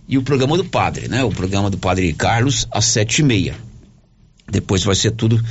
[0.09, 1.23] e o programa do padre, né?
[1.25, 3.68] O programa do padre Carlos às sete e meia.
[4.51, 5.43] Depois vai ser tudo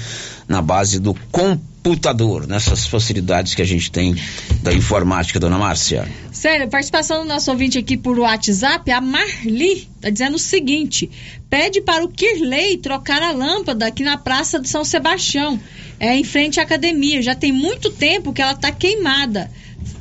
[0.48, 4.16] na base do computador, nessas facilidades que a gente tem
[4.64, 6.08] da informática, dona Márcia.
[6.32, 11.10] Sério, participação do nosso ouvinte aqui por WhatsApp, a Marli tá dizendo o seguinte:
[11.50, 15.60] pede para o Kirley trocar a lâmpada aqui na Praça de São Sebastião,
[16.00, 17.22] é em frente à academia.
[17.22, 19.50] Já tem muito tempo que ela tá queimada.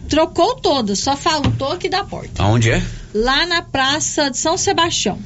[0.09, 2.43] Trocou toda, só faltou aqui da porta.
[2.43, 2.83] Aonde é?
[3.13, 5.19] Lá na Praça de São Sebastião.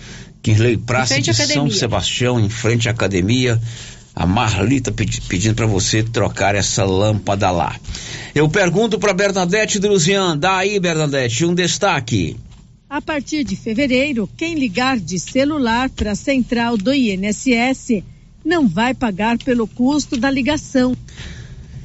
[0.43, 3.61] Kirley, Praça de São Sebastião, em frente à academia.
[4.15, 7.77] A Marli tá pedi pedindo para você trocar essa lâmpada lá.
[8.35, 12.37] Eu pergunto para Bernadette Druzian, daí Bernadette, um destaque.
[12.89, 18.03] A partir de fevereiro, quem ligar de celular para a central do INSS
[18.45, 20.97] não vai pagar pelo custo da ligação.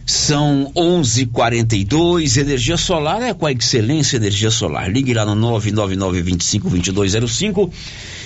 [0.06, 2.38] São 11:42.
[2.38, 4.91] Energia solar é com a excelência energia solar.
[4.91, 7.72] Ligue lá no 999252205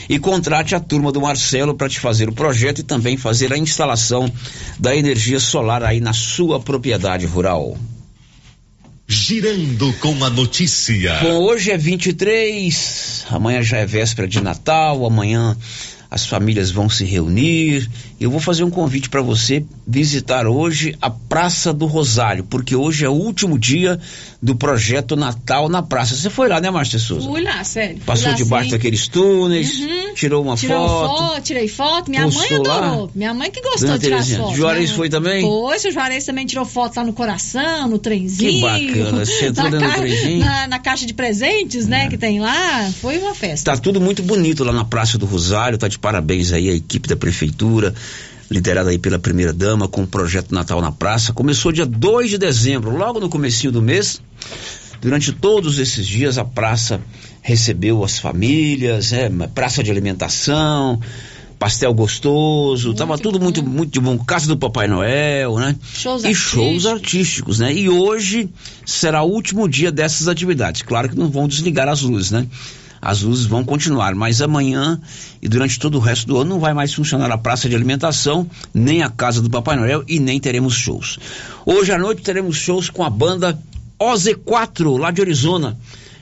[0.10, 3.58] e contrate a turma do Marcelo para te fazer o projeto e também fazer a
[3.58, 4.30] instalação
[4.80, 7.78] da energia solar aí na sua propriedade rural.
[9.08, 11.20] Girando com a notícia.
[11.22, 15.56] Bom, hoje é 23, amanhã já é véspera de Natal, amanhã
[16.12, 17.90] as famílias vão se reunir.
[18.20, 23.06] Eu vou fazer um convite para você visitar hoje a Praça do Rosário, porque hoje
[23.06, 24.00] é o último dia
[24.42, 26.16] do projeto Natal na Praça.
[26.16, 27.28] Você foi lá, né, Márcia Souza?
[27.30, 27.98] Fui lá, sério.
[28.06, 28.72] Passou lá, debaixo sim.
[28.76, 30.14] daqueles túneis, Uhum.
[30.16, 31.18] tirou uma Tirou foto.
[31.18, 32.10] foto, tirei foto.
[32.10, 32.78] Minha mãe postou lá.
[32.88, 33.12] adorou.
[33.14, 34.58] Minha mãe que gostou Dona de tirar Terezinha, fotos.
[34.58, 34.96] Juarez né?
[34.96, 35.42] foi também?
[35.44, 38.52] Foi, seu Juarez também tirou foto lá no coração, no trenzinho.
[38.52, 40.40] Que bacana, você entrou na, dentro do trenzinho?
[40.40, 42.92] na, na caixa de presentes, né, que tem lá.
[43.00, 43.72] Foi uma festa.
[43.72, 47.08] Tá tudo muito bonito lá na Praça do Rosário, tá de parabéns aí a equipe
[47.08, 47.94] da prefeitura,
[48.50, 51.34] liderada aí pela primeira dama com o projeto Natal na Praça.
[51.34, 54.22] Começou dia 2 de dezembro, logo no comecinho do mês.
[55.02, 57.00] Durante todos esses dias a praça
[57.42, 61.00] recebeu as famílias, é, praça de alimentação,
[61.58, 64.18] pastel gostoso, tava tudo muito muito de bom.
[64.18, 65.76] Casa do Papai Noel, né?
[65.94, 67.74] Shows e shows artísticos, né?
[67.74, 68.50] E hoje
[68.86, 70.82] será o último dia dessas atividades.
[70.82, 72.48] Claro que não vão desligar as luzes, né?
[73.02, 75.00] As luzes vão continuar, mas amanhã
[75.42, 78.50] e durante todo o resto do ano não vai mais funcionar a praça de alimentação,
[78.74, 81.18] nem a casa do Papai Noel e nem teremos shows.
[81.66, 83.58] Hoje à noite teremos shows com a banda
[84.00, 85.78] OZ4, lá de Arizona.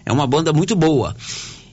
[0.06, 1.16] É uma banda muito boa.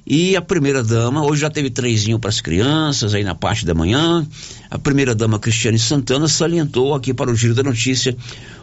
[0.06, 3.72] E a primeira dama, hoje já teve trenzinho para as crianças aí na parte da
[3.72, 4.26] manhã.
[4.70, 8.14] A primeira dama Cristiane Santana salientou aqui para o Giro da Notícia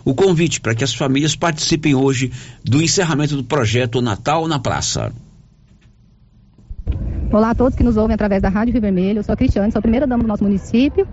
[0.06, 2.32] o convite para que as famílias participem hoje
[2.64, 5.12] do encerramento do projeto Natal na Praça.
[7.34, 9.20] Olá a todos que nos ouvem através da Rádio Rio Vermelho.
[9.20, 11.08] Eu sou a Cristiane, sou a primeira dama do nosso município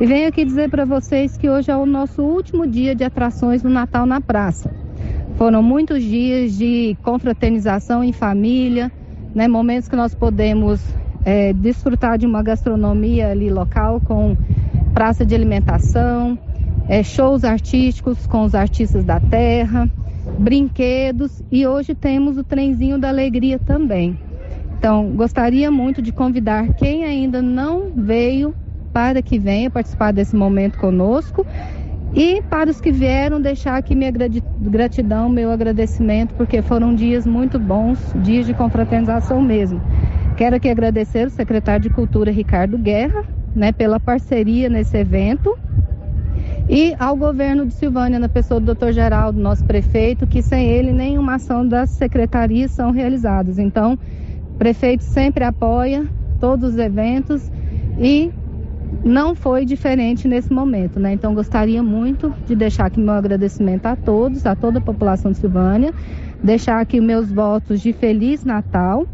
[0.00, 3.60] e venho aqui dizer para vocês que hoje é o nosso último dia de atrações
[3.60, 4.70] do Natal na praça.
[5.36, 8.92] Foram muitos dias de confraternização em família,
[9.34, 10.80] né, momentos que nós podemos
[11.24, 14.36] é, desfrutar de uma gastronomia ali local com
[14.92, 16.38] praça de alimentação,
[16.88, 19.90] é, shows artísticos com os artistas da terra,
[20.38, 24.16] brinquedos e hoje temos o trenzinho da alegria também.
[24.78, 28.54] Então, gostaria muito de convidar quem ainda não veio
[28.92, 31.44] para que venha participar desse momento conosco
[32.14, 34.12] e para os que vieram, deixar aqui minha
[34.60, 39.80] gratidão, meu agradecimento, porque foram dias muito bons, dias de confraternização mesmo.
[40.36, 45.56] Quero aqui agradecer o secretário de Cultura, Ricardo Guerra, né, pela parceria nesse evento.
[46.68, 50.92] E ao governo de Silvânia, na pessoa do doutor Geraldo, nosso prefeito, que sem ele
[50.92, 53.58] nenhuma ação das secretarias são realizadas.
[53.58, 53.98] Então,
[54.54, 56.06] o prefeito sempre apoia
[56.40, 57.50] todos os eventos
[57.98, 58.32] e
[59.04, 61.12] não foi diferente nesse momento, né?
[61.12, 65.38] Então gostaria muito de deixar aqui meu agradecimento a todos, a toda a população de
[65.38, 65.92] Silvânia,
[66.42, 69.06] deixar aqui meus votos de feliz Natal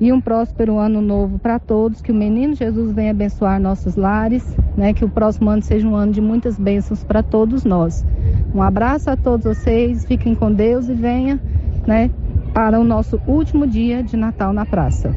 [0.00, 4.44] e um próspero ano novo para todos, que o menino Jesus venha abençoar nossos lares,
[4.76, 4.92] né?
[4.92, 8.04] Que o próximo ano seja um ano de muitas bênçãos para todos nós.
[8.52, 11.40] Um abraço a todos vocês, fiquem com Deus e venha,
[11.86, 12.10] né?
[12.52, 15.14] Para o nosso último dia de Natal na praça.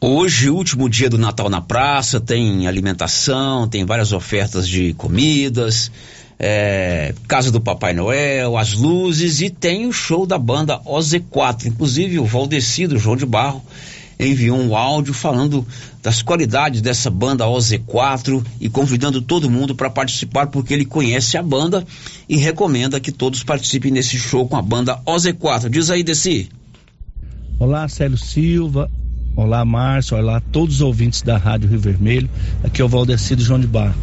[0.00, 5.90] Hoje, último dia do Natal na praça, tem alimentação, tem várias ofertas de comidas,
[6.38, 11.66] é, Casa do Papai Noel, as luzes e tem o show da banda OZ4.
[11.66, 13.62] Inclusive, o Valdecido João de Barro
[14.18, 15.66] enviou um áudio falando
[16.02, 21.42] das qualidades dessa banda OZ4 e convidando todo mundo para participar porque ele conhece a
[21.42, 21.86] banda
[22.28, 25.68] e recomenda que todos participem desse show com a banda OZ4.
[25.68, 26.48] Diz aí, Desi.
[27.58, 28.90] Olá, Célio Silva.
[29.34, 30.16] Olá, Márcio.
[30.16, 32.30] Olá, todos os ouvintes da Rádio Rio Vermelho.
[32.64, 33.94] Aqui é o Valdecido João de Barro.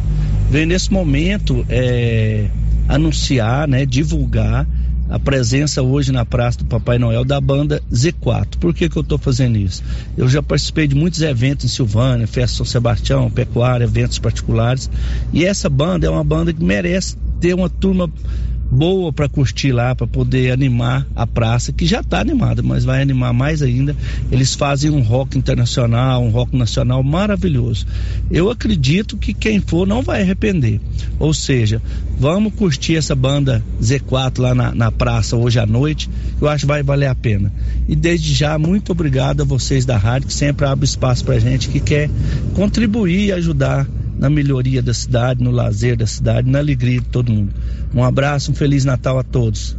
[0.50, 2.48] Venho nesse momento é,
[2.88, 4.66] anunciar, né, divulgar
[5.08, 8.56] a presença hoje na Praça do Papai Noel da banda Z4.
[8.58, 9.82] Por que, que eu estou fazendo isso?
[10.16, 14.90] Eu já participei de muitos eventos em Silvânia, Festa São Sebastião, Pecuária, eventos particulares.
[15.32, 18.10] E essa banda é uma banda que merece ter uma turma
[18.70, 23.02] boa para curtir lá, para poder animar a praça, que já está animada, mas vai
[23.02, 23.96] animar mais ainda.
[24.30, 27.86] Eles fazem um rock internacional, um rock nacional maravilhoso.
[28.30, 30.80] Eu acredito que quem for não vai arrepender.
[31.18, 31.80] Ou seja,
[32.18, 36.08] vamos curtir essa banda Z4 lá na, na praça hoje à noite,
[36.40, 37.52] eu acho que vai valer a pena.
[37.88, 41.68] E desde já, muito obrigado a vocês da rádio, que sempre abre espaço para gente
[41.68, 42.10] que quer
[42.54, 43.86] contribuir e ajudar
[44.18, 47.54] na melhoria da cidade, no lazer da cidade, na alegria de todo mundo.
[47.94, 49.76] Um abraço, um Feliz Natal a todos.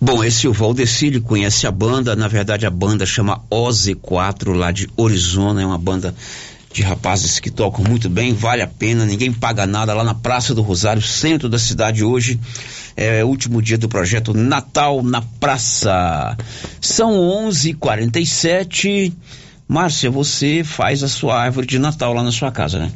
[0.00, 4.70] Bom, esse é o Valdecílio conhece a banda, na verdade a banda chama OZ4 lá
[4.70, 6.14] de Orizona, é uma banda
[6.72, 10.54] de rapazes que tocam muito bem, vale a pena, ninguém paga nada lá na Praça
[10.54, 12.38] do Rosário, centro da cidade hoje.
[12.96, 16.36] É o último dia do projeto Natal na Praça.
[16.80, 19.12] São 11:47.
[19.70, 22.90] Márcia, você faz a sua árvore de Natal lá na sua casa, né?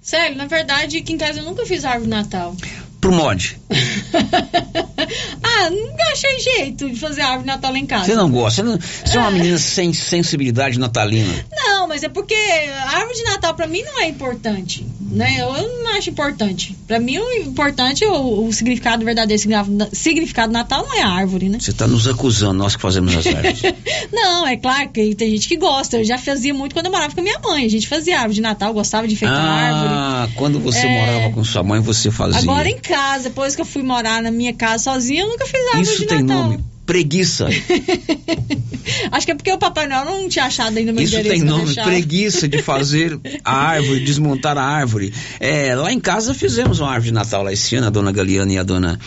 [0.00, 2.56] Sério, na verdade, aqui em casa eu nunca fiz árvore de Natal.
[3.02, 3.58] Pro mod.
[5.42, 8.06] ah, nunca achei jeito de fazer árvore de Natal em casa.
[8.06, 8.62] Você não gosta?
[8.62, 11.44] Você, não, você é uma menina sem sensibilidade natalina.
[11.50, 15.34] Não, mas é porque a árvore de Natal para mim não é importante, né?
[15.36, 16.76] Eu, eu não acho importante.
[16.86, 19.42] Para mim o importante, o, o significado verdadeiro,
[19.92, 21.58] significado do Natal não é a árvore, né?
[21.58, 23.62] Você tá nos acusando, nós que fazemos as árvores.
[24.12, 25.96] não, é claro que tem gente que gosta.
[25.96, 27.64] Eu já fazia muito quando eu morava com a minha mãe.
[27.64, 29.92] A gente fazia árvore de Natal, gostava de enfeitar ah, árvore.
[29.92, 31.00] Ah, quando você é...
[31.00, 32.40] morava com sua mãe, você fazia.
[32.40, 35.60] Agora em casa, depois que eu fui morar na minha casa sozinha, eu nunca fiz
[35.68, 36.44] árvore Isso de tem Natal.
[36.44, 37.48] nome, preguiça.
[39.10, 41.40] Acho que é porque o Papai Noel não tinha achado ainda meu Isso endereço.
[41.40, 45.12] tem nome, preguiça de fazer a árvore, desmontar a árvore.
[45.38, 48.52] É, lá em casa fizemos uma árvore de Natal lá esse ano, a dona Galiana
[48.52, 48.98] e a dona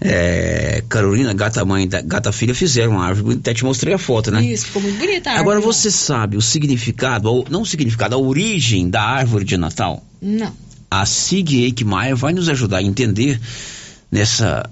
[0.00, 3.36] é, Carolina, gata mãe da gata filha, fizeram uma árvore.
[3.36, 4.42] Até te mostrei a foto, né?
[4.42, 5.56] Isso, ficou muito bonita a árvore.
[5.56, 10.02] Agora você sabe o significado, ou não o significado, a origem da árvore de Natal?
[10.20, 10.52] Não.
[10.90, 13.40] A Sig Eichmeier vai nos ajudar a entender
[14.10, 14.68] nessa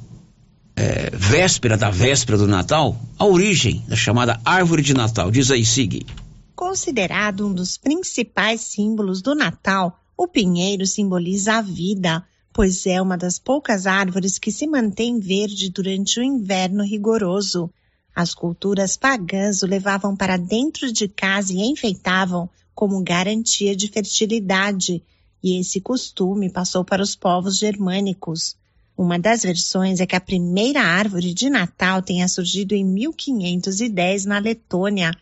[0.74, 5.30] é, véspera da véspera do Natal, a origem da chamada árvore de Natal.
[5.30, 6.06] Diz aí, Sig.
[6.54, 13.18] Considerado um dos principais símbolos do Natal, o pinheiro simboliza a vida, pois é uma
[13.18, 17.70] das poucas árvores que se mantém verde durante o inverno rigoroso.
[18.14, 25.02] As culturas pagãs o levavam para dentro de casa e enfeitavam como garantia de fertilidade,
[25.46, 28.56] e esse costume passou para os povos germânicos.
[28.98, 34.40] Uma das versões é que a primeira árvore de Natal tenha surgido em 1510 na
[34.40, 35.12] Letônia,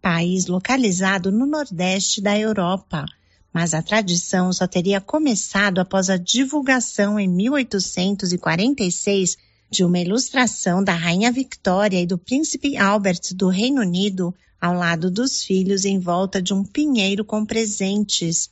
[0.00, 3.04] país localizado no nordeste da Europa.
[3.52, 9.36] Mas a tradição só teria começado após a divulgação em 1846
[9.70, 15.10] de uma ilustração da Rainha Victoria e do Príncipe Albert do Reino Unido ao lado
[15.10, 18.48] dos filhos em volta de um pinheiro com presentes.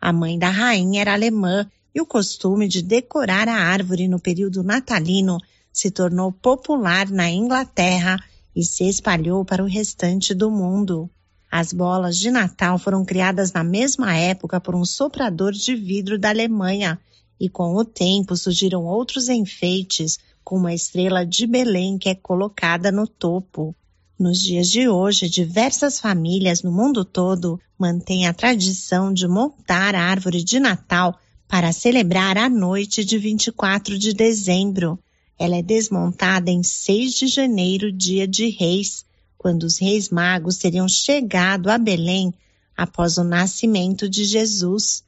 [0.00, 4.62] A mãe da rainha era alemã e o costume de decorar a árvore no período
[4.62, 5.38] natalino
[5.72, 8.18] se tornou popular na Inglaterra
[8.54, 11.10] e se espalhou para o restante do mundo.
[11.50, 16.30] As bolas de Natal foram criadas na mesma época por um soprador de vidro da
[16.30, 16.98] Alemanha
[17.38, 22.90] e com o tempo surgiram outros enfeites, com uma estrela de Belém que é colocada
[22.90, 23.74] no topo.
[24.18, 30.00] Nos dias de hoje, diversas famílias no mundo todo mantêm a tradição de montar a
[30.00, 34.98] árvore de Natal para celebrar a noite de 24 de dezembro.
[35.38, 39.04] Ela é desmontada em 6 de janeiro, dia de Reis,
[39.36, 42.32] quando os reis magos teriam chegado a Belém
[42.74, 45.04] após o nascimento de Jesus.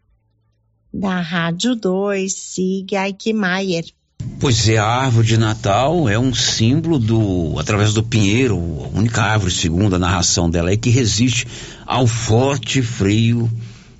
[0.92, 3.86] Da Rádio 2, siga Eichmeier.
[4.40, 9.22] Pois é, a árvore de Natal é um símbolo do, através do pinheiro, a única
[9.22, 11.46] árvore, segundo a narração dela, é que resiste
[11.84, 13.50] ao forte frio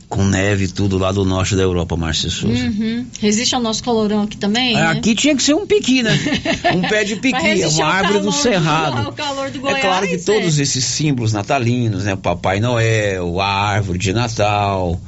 [0.09, 2.65] com neve e tudo lá do norte da Europa, Márcia Souza.
[2.65, 3.05] Uhum.
[3.21, 4.71] Resiste ao nosso colorão aqui também?
[4.71, 4.87] É, né?
[4.87, 6.19] Aqui tinha que ser um piqui, né?
[6.75, 9.13] Um pé de piqui, uma árvore do cerrado.
[9.13, 10.19] calor do É Goiás, claro que é.
[10.19, 12.15] todos esses símbolos natalinos, né?
[12.15, 14.99] O Papai Noel, a árvore de Natal,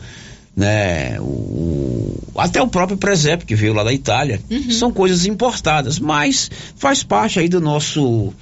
[0.61, 1.19] né?
[1.21, 4.71] O, até o próprio presépio que veio lá da Itália, Uhum.
[4.71, 8.33] são coisas importadas, mas faz parte aí do nosso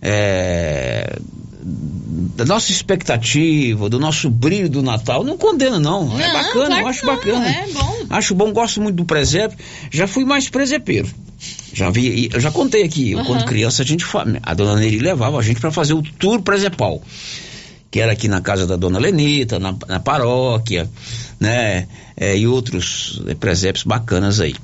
[0.00, 1.18] é,
[1.62, 5.22] da nossa expectativa, do nosso brilho do Natal.
[5.22, 7.46] Não condena não, é Não, bacana, claro eu acho não, bacana.
[7.48, 7.96] é bom.
[8.08, 9.58] Acho bom, gosto muito do presépio.
[9.90, 11.08] Já fui mais presepeiro.
[11.72, 13.26] Já vi, eu já contei aqui, eu, Aham.
[13.26, 14.04] quando criança a gente
[14.42, 17.00] a dona Neri levava a gente para fazer o tour presepal,
[17.90, 20.88] que era aqui na casa da dona Lenita, na, na paróquia,
[21.38, 24.54] né, é, e outros é, presépios bacanas aí.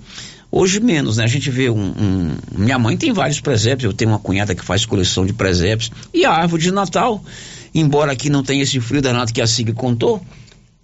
[0.50, 1.24] Hoje menos, né?
[1.24, 4.64] A gente vê um, um- Minha mãe tem vários presépios, eu tenho uma cunhada que
[4.64, 5.90] faz coleção de presépios.
[6.14, 7.22] E a árvore de Natal,
[7.74, 10.24] embora aqui não tenha esse frio danado que a Sig contou,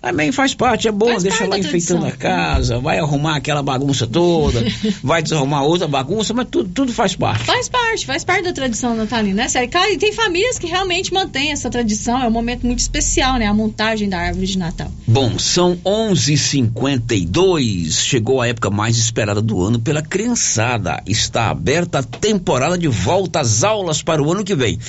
[0.02, 4.04] também faz parte, é bom, Faz deixa lá enfeitando a casa, vai arrumar aquela bagunça
[4.04, 4.64] toda,
[5.00, 7.44] vai desarrumar outra bagunça, mas tudo, tudo faz parte.
[7.44, 9.70] Faz parte, faz parte da tradição natalina, né, sério?
[9.70, 13.46] Cara, e tem famílias que realmente mantêm essa tradição, é um momento muito especial, né?
[13.46, 14.90] A montagem da árvore de Natal.
[15.06, 18.00] Bom, são 11:52.
[18.00, 21.00] Chegou a época mais esperada do ano pela criançada.
[21.06, 24.80] Está aberta a temporada de volta às aulas para o ano que vem.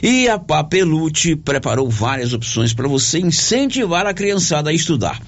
[0.00, 5.20] E a Papelute preparou várias opções para você incentivar a criançada a estudar.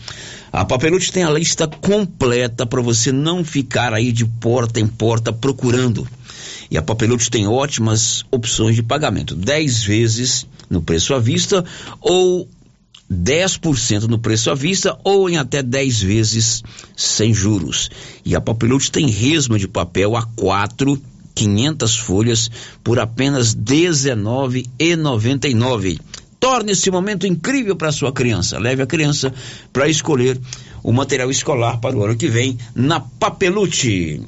[0.52, 5.32] A Papelute tem a lista completa para você não ficar aí de porta em porta
[5.32, 6.06] procurando.
[6.70, 11.64] E a Papelute tem ótimas opções de pagamento: 10 vezes no preço à vista
[12.00, 12.46] ou
[13.10, 16.62] 10% no preço à vista ou em até 10 vezes
[16.96, 17.90] sem juros.
[18.24, 20.98] E a Papelute tem resma de papel A4,
[21.34, 22.50] 500 folhas,
[22.82, 26.00] por apenas R$19,99.
[26.42, 28.58] Torne esse momento incrível para sua criança.
[28.58, 29.32] Leve a criança
[29.72, 30.40] para escolher
[30.82, 34.20] o material escolar para o ano que vem na Papelute.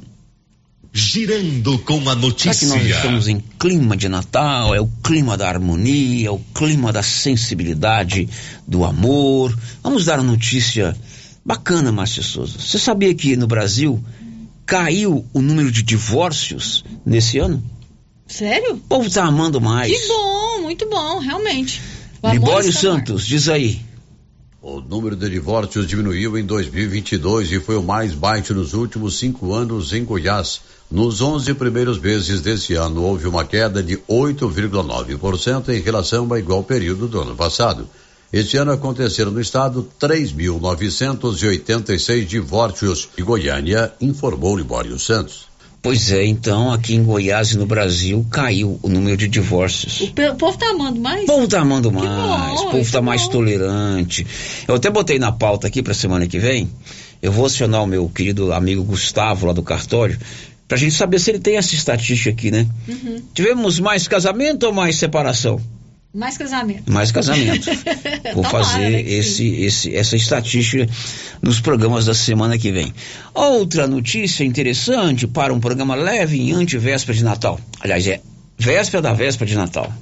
[0.92, 2.68] Girando com a Já que notícia.
[2.68, 7.02] nós estamos em clima de Natal, é o clima da harmonia, é o clima da
[7.02, 8.28] sensibilidade,
[8.64, 9.52] do amor.
[9.82, 10.96] Vamos dar uma notícia
[11.44, 12.60] bacana, Márcia Souza.
[12.60, 14.00] Você sabia que no Brasil
[14.64, 17.60] caiu o número de divórcios nesse ano?
[18.28, 18.74] Sério?
[18.74, 19.92] O povo tá amando mais.
[19.92, 21.82] Que bom, muito bom, realmente.
[22.32, 22.72] Libório.
[22.72, 23.80] Santos, diz aí.
[24.62, 29.52] O número de divórcios diminuiu em 2022 e foi o mais baixo nos últimos cinco
[29.52, 30.62] anos em Goiás.
[30.90, 36.64] Nos 11 primeiros meses desse ano, houve uma queda de 8,9% em relação ao igual
[36.64, 37.86] período do ano passado.
[38.32, 45.52] Este ano aconteceram no estado 3.986 divórcios e Goiânia, informou Libório Santos.
[45.84, 50.00] Pois é, então aqui em Goiás e no Brasil caiu o número de divórcios.
[50.00, 51.24] O povo tá amando mais?
[51.24, 52.08] O povo tá amando mais,
[52.62, 54.26] bom, o povo tá mais tolerante.
[54.66, 56.70] Eu até botei na pauta aqui pra semana que vem.
[57.20, 60.18] Eu vou acionar o meu querido amigo Gustavo lá do cartório,
[60.66, 62.66] pra gente saber se ele tem essa estatística aqui, né?
[62.88, 63.22] Uhum.
[63.34, 65.60] Tivemos mais casamento ou mais separação?
[66.14, 66.92] Mais casamento.
[66.92, 67.66] Mais casamento.
[68.34, 70.88] Vou Tomara, fazer né, esse, esse, essa estatística
[71.42, 72.94] nos programas da semana que vem.
[73.34, 77.58] Outra notícia interessante para um programa leve em antivéspera de Natal.
[77.80, 78.20] Aliás, é
[78.56, 79.92] véspera da véspera de Natal.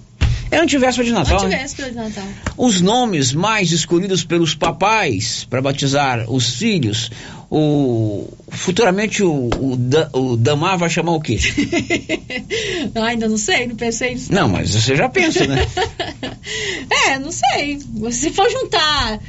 [0.50, 1.54] É antivéspera de Natal, né?
[1.56, 2.24] Antivéspera de Natal.
[2.58, 7.10] Os nomes mais escolhidos pelos papais para batizar os filhos
[7.54, 11.38] o futuramente o, o, Da- o Damar vai chamar o quê?
[12.94, 14.32] Ah, ainda não sei, não pensei nisso.
[14.32, 15.66] Não, mas você já pensa, né?
[17.08, 17.78] É, não sei.
[18.10, 19.20] Se for juntar,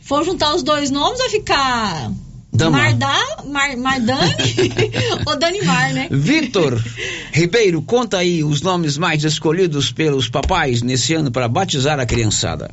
[0.00, 2.10] for juntar os dois nomes, vai ficar
[2.52, 2.82] Damar.
[2.82, 4.34] Mardá, Mar, Mardani
[5.26, 6.08] ou Danimar, né?
[6.10, 6.82] Vitor
[7.32, 12.70] Ribeiro, conta aí os nomes mais escolhidos pelos papais nesse ano para batizar a criançada.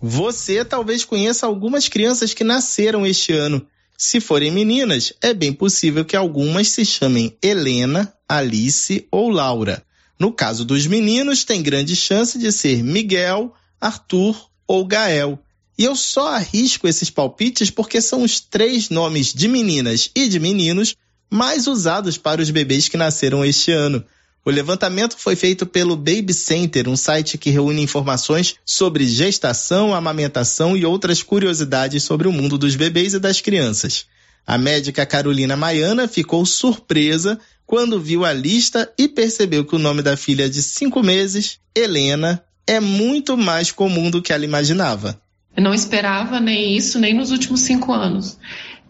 [0.00, 3.62] Você talvez conheça algumas crianças que nasceram este ano.
[3.98, 9.82] Se forem meninas, é bem possível que algumas se chamem Helena, Alice ou Laura.
[10.18, 15.38] No caso dos meninos, tem grande chance de ser Miguel, Arthur ou Gael.
[15.78, 20.38] E eu só arrisco esses palpites porque são os três nomes de meninas e de
[20.38, 20.94] meninos
[21.30, 24.04] mais usados para os bebês que nasceram este ano.
[24.46, 30.76] O levantamento foi feito pelo Baby Center, um site que reúne informações sobre gestação, amamentação
[30.76, 34.06] e outras curiosidades sobre o mundo dos bebês e das crianças.
[34.46, 40.00] A médica Carolina Maiana ficou surpresa quando viu a lista e percebeu que o nome
[40.00, 45.20] da filha de cinco meses, Helena, é muito mais comum do que ela imaginava.
[45.56, 48.38] Eu não esperava nem isso, nem nos últimos cinco anos.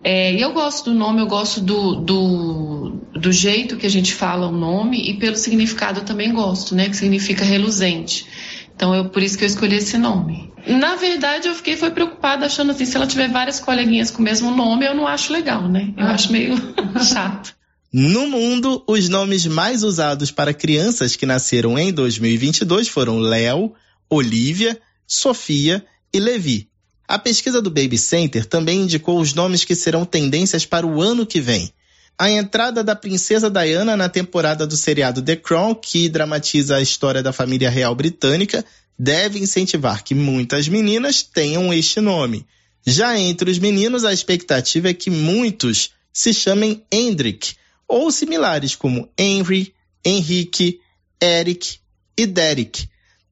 [0.03, 4.15] É, e eu gosto do nome, eu gosto do, do, do jeito que a gente
[4.15, 6.89] fala o nome e pelo significado eu também gosto, né?
[6.89, 8.27] Que significa reluzente.
[8.75, 10.53] Então, eu, por isso que eu escolhi esse nome.
[10.67, 14.25] Na verdade, eu fiquei foi preocupada, achando assim, se ela tiver várias coleguinhas com o
[14.25, 15.95] mesmo nome, eu não acho legal, né?
[15.97, 16.55] Eu acho meio
[17.03, 17.55] chato.
[17.93, 23.73] No mundo, os nomes mais usados para crianças que nasceram em 2022 foram Léo,
[24.11, 26.69] Olivia, Sofia e Levi.
[27.09, 31.25] A pesquisa do Baby Center também indicou os nomes que serão tendências para o ano
[31.25, 31.73] que vem.
[32.19, 37.23] A entrada da princesa Diana na temporada do seriado The Crown, que dramatiza a história
[37.23, 38.65] da família real britânica,
[38.99, 42.47] deve incentivar que muitas meninas tenham este nome.
[42.87, 47.55] Já entre os meninos, a expectativa é que muitos se chamem Hendrik,
[47.87, 50.81] ou similares como Henry, Henrique,
[51.23, 51.79] Eric
[52.17, 52.89] e Derek.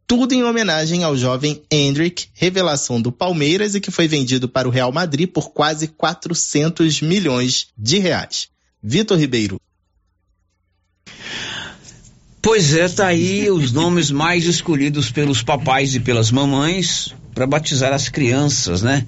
[0.07, 4.71] Tudo em homenagem ao jovem Hendrik, revelação do Palmeiras e que foi vendido para o
[4.71, 8.49] Real Madrid por quase 400 milhões de reais.
[8.83, 9.59] Vitor Ribeiro.
[12.43, 17.95] Pois é, tá aí os nomes mais escolhidos pelos papais e pelas mamães para batizar
[17.95, 19.07] as crianças, né?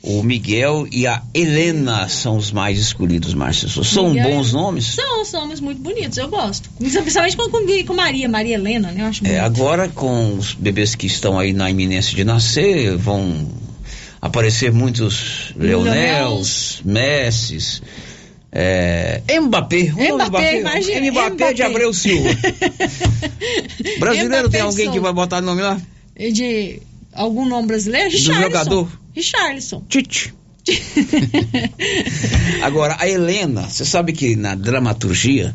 [0.00, 3.68] O Miguel e a Helena são os mais escolhidos, Márcia.
[3.68, 4.94] São Miguel- bons nomes?
[4.94, 6.70] São, são nomes muito bonitos, eu gosto.
[6.78, 9.02] Principalmente com, com, Maria, Maria Helena, né?
[9.02, 13.48] Eu acho É, agora com os bebês que estão aí na iminência de nascer, vão
[14.22, 17.82] aparecer muitos Leonels, Messis,
[18.52, 21.52] é, Mbappé, nome Mbappé, imagina, Mbappé, Mbappé.
[21.54, 22.28] de Abreu Silva.
[23.98, 25.80] Brasileiro tem Mbappé alguém são- que vai botar nome lá?
[26.16, 26.80] De
[27.12, 28.10] algum nome brasileiro?
[28.10, 28.88] Do jogador?
[29.18, 29.82] Richarlison.
[29.88, 30.32] Tite.
[32.62, 35.54] Agora, a Helena, você sabe que na dramaturgia,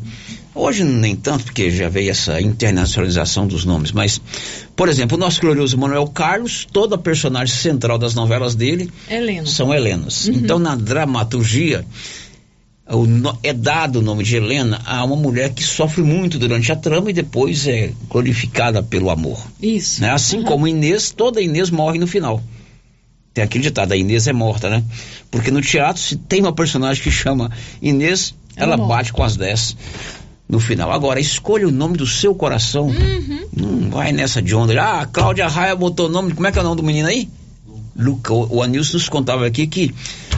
[0.54, 4.20] hoje nem tanto, porque já veio essa internacionalização dos nomes, mas,
[4.74, 9.46] por exemplo, o nosso glorioso Manuel Carlos, toda a personagem central das novelas dele Helena.
[9.46, 10.26] são Helenas.
[10.26, 10.34] Uhum.
[10.34, 11.84] Então, na dramaturgia,
[12.90, 16.76] no- é dado o nome de Helena a uma mulher que sofre muito durante a
[16.76, 19.38] trama e depois é glorificada pelo amor.
[19.62, 20.00] Isso.
[20.02, 20.10] Né?
[20.10, 22.42] Assim como Inês, toda Inês morre no final.
[23.34, 24.82] Tem aquele ditado, a Inês é morta, né?
[25.30, 27.50] Porque no teatro, se tem uma personagem que chama
[27.82, 29.76] Inês, ela, Ela bate com as 10
[30.48, 30.92] no final.
[30.92, 32.86] Agora, escolha o nome do seu coração.
[32.86, 33.44] Uhum.
[33.56, 34.80] Não vai nessa de onda.
[34.80, 36.32] Ah, a Cláudia Raia botou o nome.
[36.32, 37.28] Como é que é o nome do menino aí?
[37.96, 38.32] Luca.
[38.32, 39.94] O, o Anilson nos contava aqui que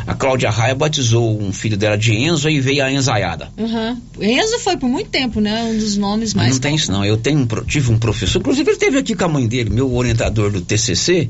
[0.06, 3.48] a Cláudia Raia batizou um filho dela de Enzo e veio a enzaiada.
[3.56, 4.00] Uhum.
[4.20, 5.64] Enzo foi por muito tempo, né?
[5.64, 6.52] Um dos nomes mais.
[6.52, 7.04] não tem isso não.
[7.04, 9.92] Eu tenho um tive um professor, inclusive ele teve aqui com a mãe dele, meu
[9.94, 11.28] orientador do TCC.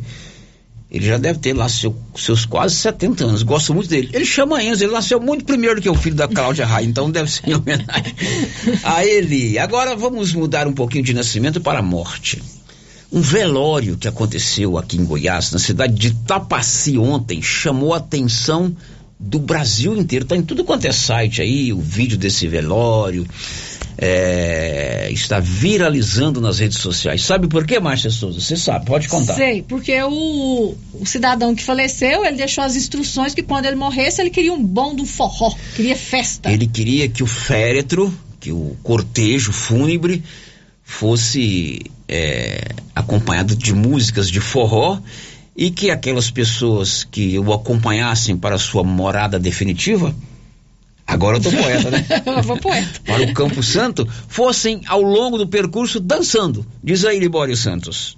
[0.90, 3.42] Ele já deve ter lá seu- seus quase 70 anos.
[3.42, 4.08] Gosto muito dele.
[4.12, 7.30] Ele chama Enzo, ele nasceu muito primeiro que o filho da Cláudia Raia, então deve
[7.30, 8.14] ser em homenagem
[8.84, 9.58] a ele.
[9.58, 12.40] Agora vamos mudar um pouquinho de nascimento para a morte.
[13.12, 18.74] Um velório que aconteceu aqui em Goiás, na cidade de Tapaci ontem, chamou a atenção
[19.18, 20.24] do Brasil inteiro.
[20.24, 23.26] Tá em tudo quanto é site aí, o vídeo desse velório.
[23.98, 27.22] É, está viralizando nas redes sociais.
[27.22, 28.40] Sabe por quê, Márcia Souza?
[28.40, 29.34] Você sabe, pode contar.
[29.34, 34.20] Sei, porque o, o cidadão que faleceu, ele deixou as instruções que quando ele morresse,
[34.20, 36.50] ele queria um bom do forró, queria festa.
[36.50, 40.22] Ele queria que o féretro, que o cortejo fúnebre,
[40.84, 45.00] fosse é, acompanhado de músicas de forró
[45.56, 50.14] e que aquelas pessoas que o acompanhassem para a sua morada definitiva,
[51.06, 52.06] agora eu tô poeta, né?
[52.26, 53.00] Eu vou poeta.
[53.04, 56.66] para o Campo Santo, fossem ao longo do percurso dançando.
[56.82, 58.16] Diz aí, Libório Santos.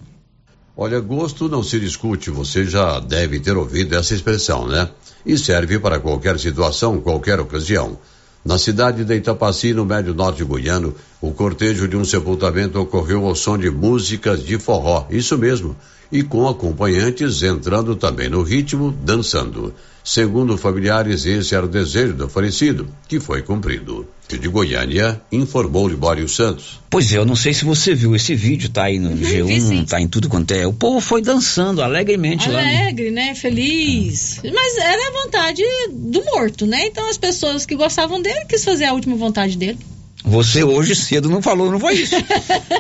[0.77, 4.89] Olha, gosto não se discute, você já deve ter ouvido essa expressão, né?
[5.27, 7.99] E serve para qualquer situação, qualquer ocasião.
[8.45, 13.35] Na cidade de Itapaci, no médio norte goiano, o cortejo de um sepultamento ocorreu ao
[13.35, 15.77] som de músicas de forró, isso mesmo,
[16.11, 19.75] e com acompanhantes entrando também no ritmo, dançando.
[20.03, 24.09] Segundo familiares, esse era o desejo do falecido, que foi cumprido.
[24.27, 26.81] De Goiânia, informou Libório Santos.
[26.91, 30.01] Pois é, eu não sei se você viu esse vídeo, tá aí no G1, tá
[30.01, 30.67] em tudo quanto é.
[30.67, 32.63] O povo foi dançando alegremente lá.
[32.63, 32.83] né?
[32.83, 33.35] Alegre, né?
[33.35, 34.41] Feliz.
[34.43, 36.87] Mas era a vontade do morto, né?
[36.87, 39.79] Então as pessoas que gostavam dele quis fazer a última vontade dele.
[40.25, 42.17] Você hoje cedo não falou, não foi isso.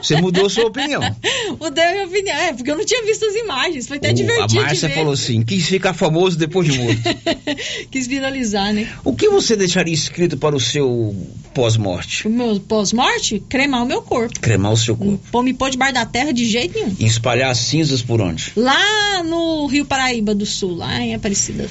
[0.02, 1.00] Você mudou sua opinião.
[1.58, 2.36] Mudei a minha opinião.
[2.36, 3.86] É, porque eu não tinha visto as imagens.
[3.86, 4.60] Foi até O- divertido.
[4.60, 7.00] a Márcia falou assim: quis ficar famoso depois de morto.
[7.90, 8.88] Quis viralizar, né?
[9.04, 11.14] o que você deixaria escrito para o seu
[11.54, 12.26] pós-morte?
[12.26, 14.38] O meu pós-morte, cremar o meu corpo.
[14.40, 15.20] Cremar o seu corpo.
[15.30, 16.94] Pô, me pôr debaixo da terra de jeito nenhum.
[16.98, 18.52] E espalhar as cinzas por onde?
[18.56, 21.66] Lá no Rio Paraíba do Sul, lá em Aparecida.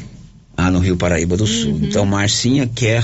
[0.60, 1.48] Ah, no Rio Paraíba do Uhum.
[1.48, 1.80] Sul.
[1.84, 3.04] Então, Marcinha quer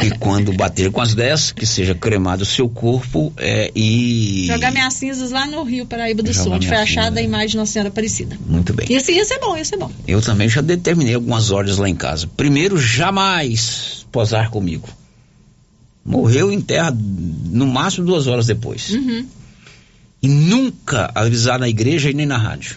[0.00, 4.46] que quando bater com as 10, que seja cremado o seu corpo é, e.
[4.48, 7.50] Jogar minhas cinzas lá no Rio Paraíba do Jogar Sul, onde foi achada a imagem
[7.50, 8.36] de Nossa Senhora Aparecida.
[8.44, 8.86] Muito bem.
[8.98, 9.92] Ser, ia ser bom, ia ser bom.
[10.08, 12.26] Eu também já determinei algumas ordens lá em casa.
[12.36, 14.88] Primeiro, jamais posar comigo.
[16.04, 18.90] Morreu em terra no máximo duas horas depois.
[18.90, 19.24] Uhum.
[20.20, 22.76] E nunca avisar na igreja e nem na rádio.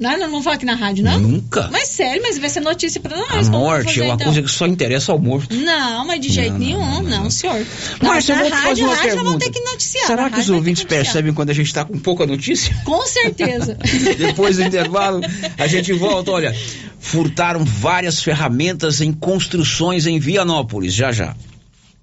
[0.00, 1.20] Não, não vamos falar aqui na rádio, não?
[1.20, 1.68] Nunca.
[1.70, 3.48] Mas sério, mas vai ser notícia pra nós.
[3.48, 4.24] A morte fazer, é uma então?
[4.28, 5.54] coisa que só interessa ao morto.
[5.54, 7.64] Não, mas de jeito Não, nenhum, não, senhor.
[8.00, 9.44] Não, Márcia, eu na vou te fazer rádio, uma rádio nós vamos pergunta.
[9.44, 10.06] ter que noticiar.
[10.06, 12.74] Será que os ouvintes percebem quando a gente está com pouca notícia?
[12.84, 13.76] Com certeza.
[14.16, 15.20] Depois do intervalo,
[15.58, 16.30] a gente volta.
[16.30, 16.56] Olha,
[16.98, 20.94] furtaram várias ferramentas em construções em Vianópolis.
[20.94, 21.36] Já já.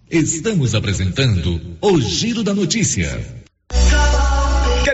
[0.09, 3.36] Estamos apresentando o Giro da Notícia.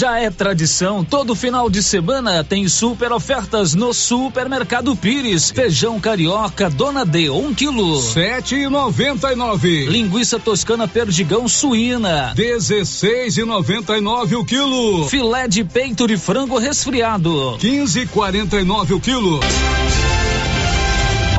[0.00, 5.50] Já é tradição, todo final de semana tem super ofertas no Supermercado Pires.
[5.50, 8.00] Feijão carioca Dona D, 1 um quilo.
[8.00, 9.84] Sete e noventa e nove.
[9.84, 12.32] Linguiça toscana perdigão suína.
[12.34, 15.06] Dezesseis e noventa e nove o quilo.
[15.06, 17.58] Filé de peito de frango resfriado.
[17.60, 19.38] Quinze e quarenta e nove o quilo.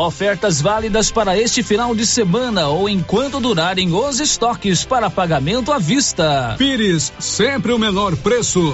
[0.01, 5.77] Ofertas válidas para este final de semana ou enquanto durarem os estoques para pagamento à
[5.77, 6.55] vista.
[6.57, 8.73] Pires, sempre o menor preço.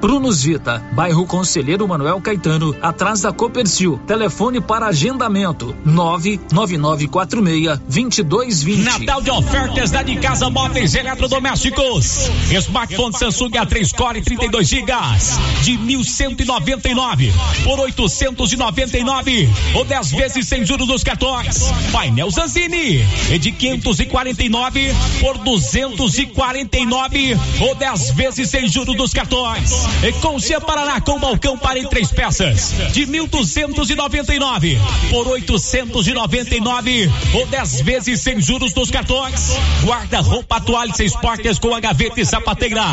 [0.01, 3.99] Prunus Vita, bairro Conselheiro Manuel Caetano, atrás da Copercil.
[4.07, 8.83] Telefone para agendamento: 99946-2220.
[8.83, 12.31] Natal de ofertas da de casa móveis eletrodomésticos.
[12.51, 14.91] Smartphone Samsung A3 Core 32 GB
[15.61, 17.31] de 1.199
[17.63, 21.71] por 899 ou 10 vezes sem juros dos cartões.
[21.91, 29.90] Painel Zanzini é de 549 por 249 ou 10 vezes sem juros dos cartões.
[30.03, 34.77] E Concia Paraná com balcão para em três peças de 1.299
[35.09, 39.51] por 899 ou 10 vezes sem juros dos cartões.
[39.83, 42.83] Guarda-roupa toalha seis portas com a gaveta e sapateira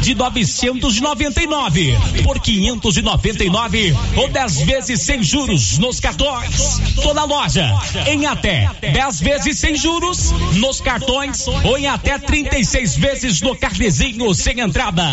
[0.00, 6.80] de 999 por 599 ou 10 vezes sem juros nos cartões.
[7.02, 7.74] Toda loja
[8.06, 14.34] em até 10 vezes sem juros nos cartões ou em até 36 vezes no carnezinho
[14.34, 15.04] sem entrada.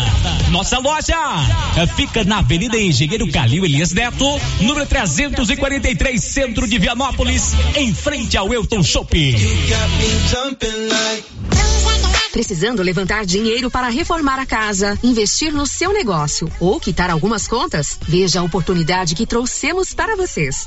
[0.50, 1.16] Nossa loja
[1.96, 4.24] fica na Avenida Engenheiro Calil Elias Neto,
[4.60, 9.36] número 343, centro de Vianópolis, em frente ao Elton Shopping.
[12.32, 17.98] Precisando levantar dinheiro para reformar a casa, investir no seu negócio ou quitar algumas contas?
[18.08, 20.66] Veja a oportunidade que trouxemos para vocês.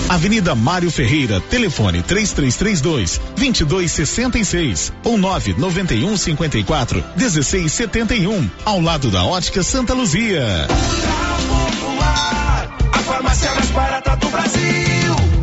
[0.11, 9.93] Avenida Mário Ferreira, telefone 3332 2266 ou 991 54 1671, ao lado da Ótica Santa
[9.93, 10.67] Luzia.
[12.91, 14.90] A farmácia mais barata do Brasil.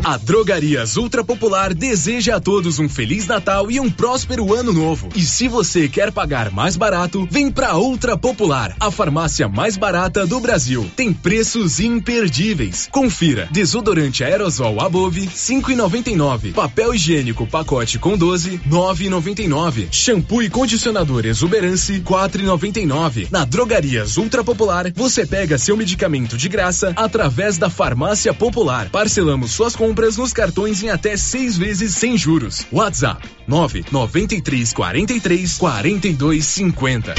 [0.09, 5.09] A Drogarias Ultra Popular deseja a todos um Feliz Natal e um próspero Ano Novo.
[5.15, 10.25] E se você quer pagar mais barato, vem pra Ultra Popular, a farmácia mais barata
[10.25, 10.89] do Brasil.
[10.95, 12.89] Tem preços imperdíveis.
[12.91, 16.53] Confira: desodorante aerosol Above 5,99.
[16.53, 19.89] Papel higiênico pacote com 12 9,99.
[19.91, 23.27] Shampoo e condicionador Exuberance 4,99.
[23.29, 28.89] Na Drogarias Ultra Popular, você pega seu medicamento de graça através da Farmácia Popular.
[28.89, 32.65] Parcelamos suas compras nos cartões em até seis vezes sem juros.
[32.71, 37.15] WhatsApp 993 43 42 50.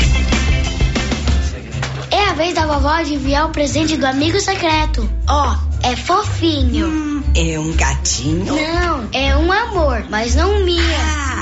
[2.11, 5.09] É a vez da vovó adivinhar o presente do amigo secreto.
[5.29, 6.87] Ó, é fofinho.
[6.87, 8.55] Hum, é um gatinho?
[8.55, 10.99] Não, é um amor, mas não minha.
[10.99, 11.40] Ah,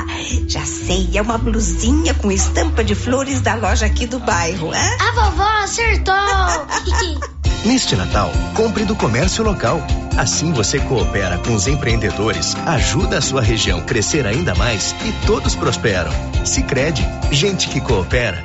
[0.49, 4.97] já sei, é uma blusinha com estampa de flores da loja aqui do bairro, é?
[5.01, 6.15] A vovó acertou!
[7.65, 9.81] Neste Natal, compre do comércio local.
[10.17, 15.55] Assim você coopera com os empreendedores, ajuda a sua região crescer ainda mais e todos
[15.55, 16.11] prosperam.
[16.45, 18.45] Se crede, gente que coopera,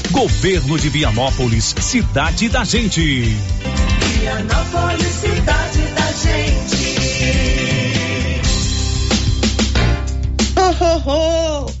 [0.11, 3.23] Governo de Vianópolis, cidade da gente.
[4.19, 6.95] Vianópolis, cidade da gente.
[10.57, 11.80] Ho, ho, ho.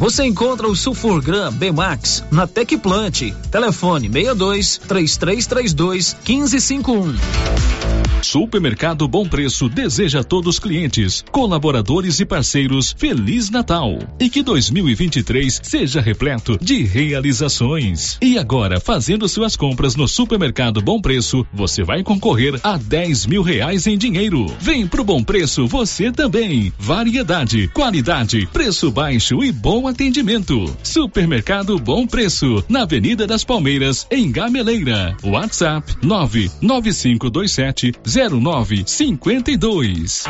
[0.00, 3.32] Você encontra o Sulfurgram B-Max na Tecplant.
[3.50, 7.83] Telefone 62 3332 1551.
[8.24, 14.42] Supermercado Bom Preço deseja a todos os clientes, colaboradores e parceiros Feliz Natal e que
[14.42, 18.16] 2023 seja repleto de realizações.
[18.22, 23.42] E agora, fazendo suas compras no Supermercado Bom Preço, você vai concorrer a 10 mil
[23.42, 24.46] reais em dinheiro.
[24.58, 26.72] Vem pro Bom Preço você também.
[26.78, 30.74] Variedade, qualidade, preço baixo e bom atendimento.
[30.82, 35.14] Supermercado Bom Preço, na Avenida das Palmeiras, em Gameleira.
[35.22, 40.22] WhatsApp 99527 0952.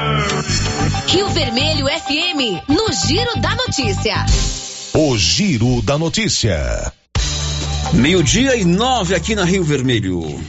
[1.06, 4.24] Rio Vermelho FM, no Giro da Notícia.
[4.94, 6.90] O Giro da Notícia.
[7.92, 10.42] Meio-dia e nove aqui na Rio Vermelho.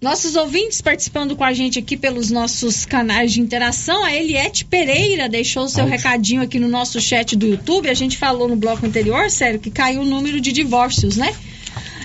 [0.00, 5.28] Nossos ouvintes participando com a gente aqui pelos nossos canais de interação, a Eliette Pereira
[5.28, 7.88] deixou seu recadinho aqui no nosso chat do YouTube.
[7.88, 11.32] A gente falou no bloco anterior, sério, que caiu o número de divórcios, né?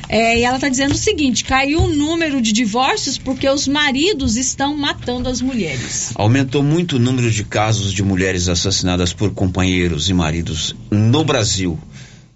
[0.10, 4.38] É, e ela está dizendo o seguinte: caiu o número de divórcios porque os maridos
[4.38, 6.12] estão matando as mulheres.
[6.16, 11.78] Aumentou muito o número de casos de mulheres assassinadas por companheiros e maridos no Brasil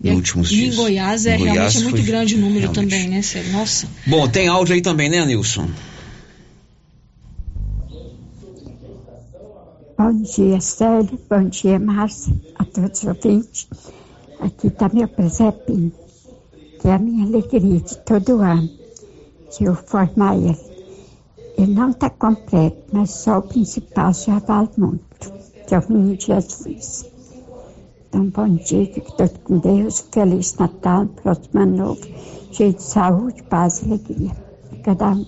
[0.04, 0.74] nos últimos E dias.
[0.74, 2.90] em Goiás é Em Goiás realmente é muito foi- grande o número realmente.
[2.92, 3.22] também, né?
[3.54, 3.88] Nossa.
[4.06, 5.70] Bom, tem áudio aí também, né, Nilson?
[9.98, 11.20] Bom dia, Célio.
[11.30, 12.34] Bom dia, Márcia.
[12.58, 13.68] A todos os ouvintes.
[14.40, 15.92] Aqui está meu presépio,
[16.82, 18.68] que é a minha alegria de todo ano,
[19.56, 20.58] que eu formar ele.
[21.56, 25.32] Ele não está completo, mas só o principal já vale muito,
[25.68, 27.06] que é o menino Jesus.
[28.10, 30.04] Então, bom dia, fique todo com Deus.
[30.12, 32.02] Feliz Natal, próximo ano novo,
[32.52, 34.32] cheio de saúde, paz e alegria.
[34.84, 35.26] Cada um.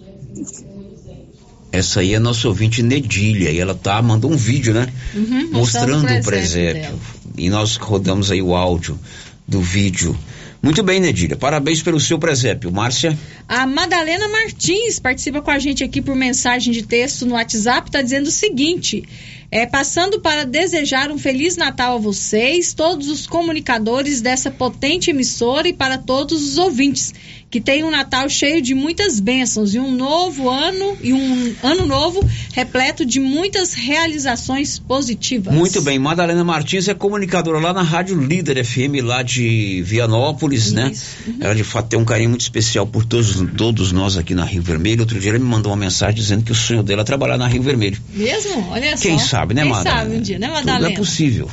[1.71, 4.91] Essa aí é nossa ouvinte Nedília e ela tá mandou um vídeo, né?
[5.13, 6.81] Uhum, mostrando o presépio presépio.
[6.81, 6.99] dela.
[7.37, 8.99] E nós rodamos aí o áudio
[9.47, 10.15] do vídeo.
[10.63, 11.35] Muito bem, Nedília.
[11.35, 12.71] Parabéns pelo seu presépio.
[12.71, 13.19] Márcia?
[13.49, 18.01] A Madalena Martins participa com a gente aqui por mensagem de texto no WhatsApp, está
[18.01, 19.03] dizendo o seguinte:
[19.51, 25.67] é, passando para desejar um Feliz Natal a vocês, todos os comunicadores dessa potente emissora
[25.67, 27.13] e para todos os ouvintes.
[27.53, 31.85] Que tenham um Natal cheio de muitas bênçãos e um novo ano e um ano
[31.85, 35.53] novo repleto de muitas realizações positivas.
[35.53, 35.99] Muito bem.
[35.99, 40.93] Madalena Martins é comunicadora lá na Rádio Líder FM, lá de Vianópolis, né?
[41.27, 41.37] Uhum.
[41.41, 44.63] Ela de fato tem um carinho muito especial por todos, todos nós aqui na Rio
[44.63, 45.01] Vermelho.
[45.01, 47.45] Outro dia ela me mandou uma mensagem dizendo que o sonho dela é trabalhar na
[47.47, 48.01] Rio Vermelho.
[48.15, 48.67] Mesmo?
[48.71, 49.03] Olha só.
[49.03, 50.01] Quem sabe, né, Quem Madalena?
[50.01, 50.91] sabe um dia, né, Tudo Madalena?
[50.91, 51.47] é possível.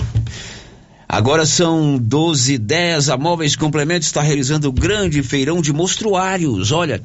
[1.13, 6.71] Agora são 12 h 10 A Móveis Complementos está realizando o grande feirão de mostruários.
[6.71, 7.03] Olha,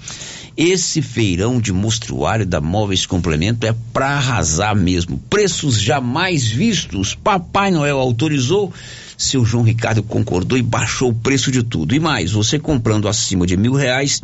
[0.55, 5.17] esse feirão de mostruário da Móveis Complemento é para arrasar mesmo.
[5.27, 7.15] Preços jamais vistos.
[7.15, 8.71] Papai Noel autorizou.
[9.17, 11.95] Seu João Ricardo concordou e baixou o preço de tudo.
[11.95, 14.21] E mais, você comprando acima de mil reais,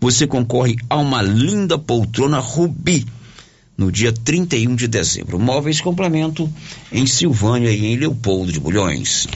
[0.00, 3.04] você concorre a uma linda poltrona Rubi
[3.76, 5.38] no dia 31 de dezembro.
[5.38, 6.52] Móveis Complemento
[6.90, 9.26] em Silvânia e em Leopoldo de Bulhões.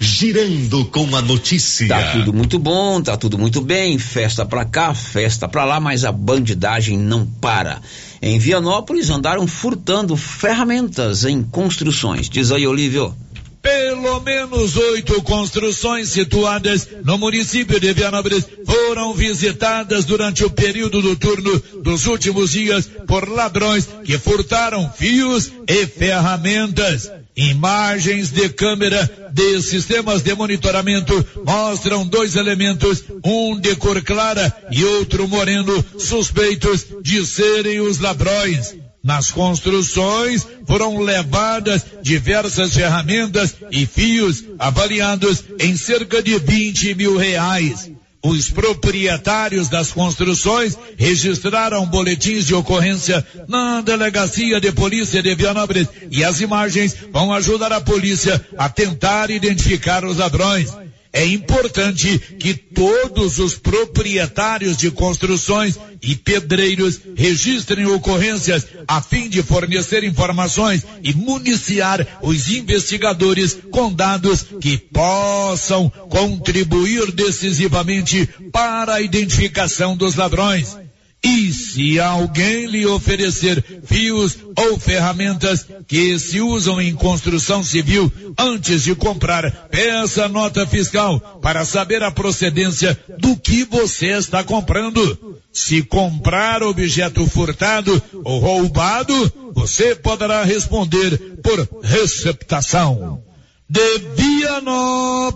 [0.00, 1.88] Girando com a notícia.
[1.88, 6.04] Tá tudo muito bom, tá tudo muito bem, festa pra cá, festa pra lá, mas
[6.04, 7.80] a bandidagem não para.
[8.22, 12.28] Em Vianópolis andaram furtando ferramentas em construções.
[12.28, 13.14] Diz aí, Olívio.
[13.60, 21.16] Pelo menos oito construções situadas no município de Vianópolis foram visitadas durante o período do
[21.16, 27.10] turno dos últimos dias por ladrões que furtaram fios e ferramentas.
[27.36, 34.84] Imagens de câmera de sistemas de monitoramento mostram dois elementos, um de cor clara e
[34.84, 38.74] outro moreno, suspeitos de serem os ladrões.
[39.08, 47.90] Nas construções foram levadas diversas ferramentas e fios avaliados em cerca de 20 mil reais.
[48.22, 56.22] Os proprietários das construções registraram boletins de ocorrência na delegacia de polícia de Vianópolis e
[56.22, 60.70] as imagens vão ajudar a polícia a tentar identificar os ladrões.
[61.12, 69.42] É importante que todos os proprietários de construções e pedreiros registrem ocorrências a fim de
[69.42, 79.96] fornecer informações e municiar os investigadores com dados que possam contribuir decisivamente para a identificação
[79.96, 80.76] dos ladrões.
[81.22, 88.84] E se alguém lhe oferecer fios ou ferramentas que se usam em construção civil, antes
[88.84, 95.40] de comprar, peça nota fiscal para saber a procedência do que você está comprando.
[95.52, 103.24] Se comprar objeto furtado ou roubado, você poderá responder por receptação.
[103.68, 105.28] De Vianópolis,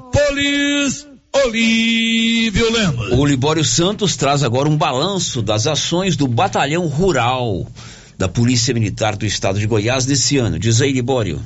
[1.34, 3.12] Olívio Lemos.
[3.12, 7.66] O Libório Santos traz agora um balanço das ações do Batalhão Rural
[8.18, 10.59] da Polícia Militar do Estado de Goiás desse ano.
[10.59, 11.40] Diz aí, Libório.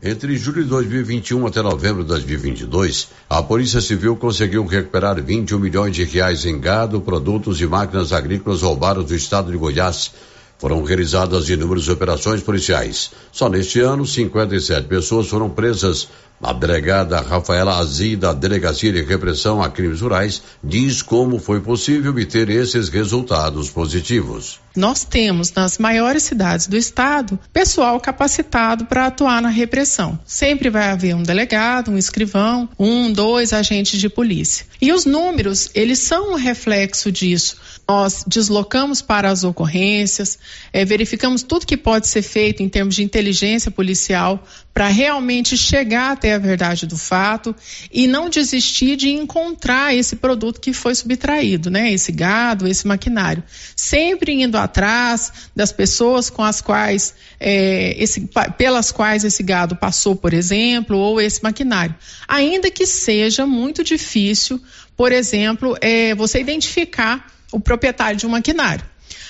[0.00, 5.96] Entre julho de 2021 até novembro de 2022, a Polícia Civil conseguiu recuperar 21 milhões
[5.96, 10.12] de reais em gado, produtos e máquinas agrícolas roubados do estado de Goiás.
[10.58, 13.10] Foram realizadas inúmeras operações policiais.
[13.32, 16.08] Só neste ano, 57 pessoas foram presas.
[16.42, 22.10] A delegada Rafaela Azi, da Delegacia de Repressão a Crimes Rurais, diz como foi possível
[22.10, 24.60] obter esses resultados positivos.
[24.76, 30.18] Nós temos nas maiores cidades do estado pessoal capacitado para atuar na repressão.
[30.26, 34.66] Sempre vai haver um delegado, um escrivão, um, dois agentes de polícia.
[34.82, 37.56] E os números, eles são um reflexo disso.
[37.86, 40.38] Nós deslocamos para as ocorrências,
[40.72, 44.42] eh, verificamos tudo que pode ser feito em termos de inteligência policial
[44.74, 47.54] para realmente chegar até a verdade do fato
[47.92, 51.92] e não desistir de encontrar esse produto que foi subtraído, né?
[51.92, 53.44] Esse gado, esse maquinário.
[53.76, 58.28] Sempre indo atrás das pessoas com as quais, é, esse,
[58.58, 61.94] pelas quais esse gado passou, por exemplo, ou esse maquinário.
[62.26, 64.60] Ainda que seja muito difícil,
[64.96, 68.84] por exemplo, é, você identificar o proprietário de um maquinário.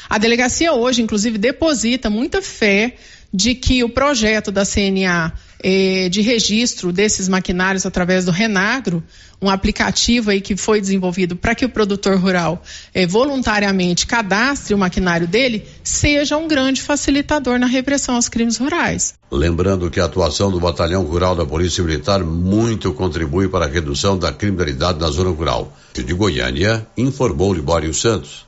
[0.08, 2.96] A delegacia hoje, inclusive, deposita muita fé
[3.34, 9.02] de que o projeto da CNA eh, de registro desses maquinários através do Renagro,
[9.42, 12.62] um aplicativo aí que foi desenvolvido para que o produtor rural
[12.94, 19.14] eh, voluntariamente cadastre o maquinário dele, seja um grande facilitador na repressão aos crimes rurais.
[19.32, 24.16] Lembrando que a atuação do Batalhão Rural da Polícia Militar muito contribui para a redução
[24.16, 25.76] da criminalidade na zona rural.
[25.92, 28.43] De Goiânia, informou Libório Santos.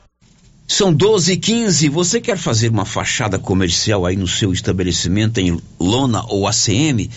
[0.67, 5.57] São 12 e 15 Você quer fazer uma fachada comercial aí no seu estabelecimento em
[5.79, 7.09] lona ou ACM?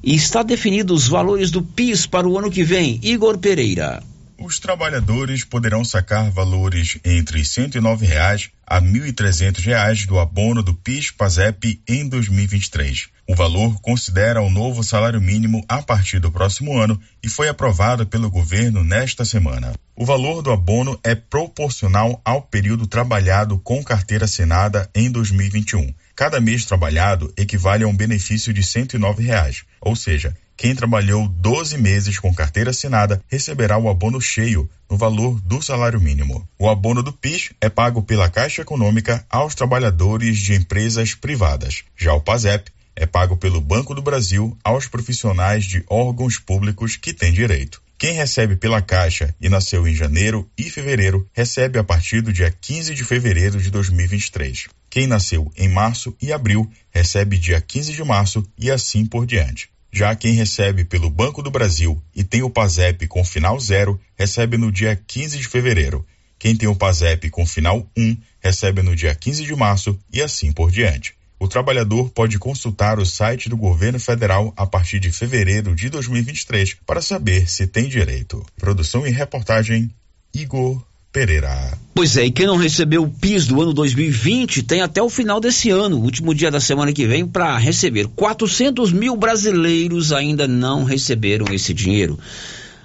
[0.06, 3.00] e está definido os valores do PIS para o ano que vem.
[3.02, 4.04] Igor Pereira.
[4.38, 11.82] Os trabalhadores poderão sacar valores entre 109 reais a 1.300 reais do abono do PIS/PASEP
[11.88, 13.08] em 2023.
[13.28, 18.06] O valor considera o novo salário mínimo a partir do próximo ano e foi aprovado
[18.06, 19.74] pelo governo nesta semana.
[19.96, 26.40] O valor do abono é proporcional ao período trabalhado com carteira assinada em 2021 Cada
[26.40, 32.18] mês trabalhado equivale a um benefício de 109 reais, ou seja, quem trabalhou 12 meses
[32.18, 36.48] com carteira assinada receberá o abono cheio no valor do salário mínimo.
[36.58, 41.84] O abono do PIS é pago pela Caixa Econômica aos trabalhadores de empresas privadas.
[41.98, 47.14] Já o PASEP é pago pelo Banco do Brasil aos profissionais de órgãos públicos que
[47.14, 47.82] têm direito.
[47.98, 52.52] Quem recebe pela Caixa e nasceu em janeiro e fevereiro recebe a partir do dia
[52.52, 54.68] 15 de fevereiro de 2023.
[54.90, 59.70] Quem nasceu em março e abril recebe dia 15 de março e assim por diante.
[59.94, 64.58] Já quem recebe pelo Banco do Brasil e tem o PASEP com final zero recebe
[64.58, 66.06] no dia 15 de fevereiro.
[66.38, 70.52] Quem tem o PASEP com final 1 recebe no dia 15 de março e assim
[70.52, 71.16] por diante.
[71.46, 76.78] O trabalhador pode consultar o site do governo federal a partir de fevereiro de 2023
[76.88, 78.44] para saber se tem direito.
[78.58, 79.92] Produção e reportagem
[80.34, 80.82] Igor
[81.14, 81.78] Pereira.
[81.94, 85.40] Pois é, e quem não recebeu o PIS do ano 2020 tem até o final
[85.40, 88.08] desse ano, último dia da semana que vem, para receber.
[88.16, 92.18] 400 mil brasileiros ainda não receberam esse dinheiro.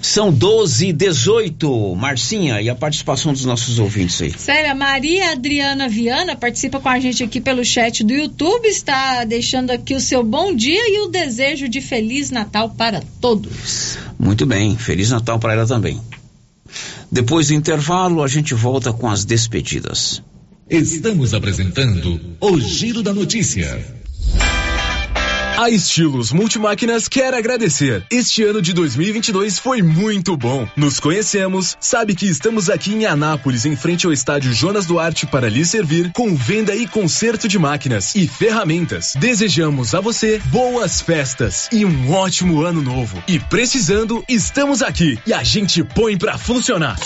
[0.00, 1.94] São 12 e 18.
[1.96, 4.32] Marcinha, e a participação dos nossos ouvintes aí?
[4.38, 9.24] Sério, a Maria Adriana Viana participa com a gente aqui pelo chat do YouTube, está
[9.24, 13.98] deixando aqui o seu bom dia e o desejo de Feliz Natal para todos.
[14.18, 16.00] Muito bem, Feliz Natal para ela também.
[17.10, 20.22] Depois do intervalo, a gente volta com as despedidas.
[20.68, 23.84] Estamos apresentando o Giro da Notícia.
[25.58, 28.04] A Estilos Multimáquinas quer agradecer.
[28.10, 30.68] Este ano de 2022 foi muito bom.
[30.76, 35.48] Nos conhecemos, sabe que estamos aqui em Anápolis, em frente ao estádio Jonas Duarte, para
[35.48, 39.14] lhe servir com venda e conserto de máquinas e ferramentas.
[39.18, 43.22] Desejamos a você boas festas e um ótimo ano novo.
[43.26, 46.98] E precisando, estamos aqui e a gente põe pra funcionar.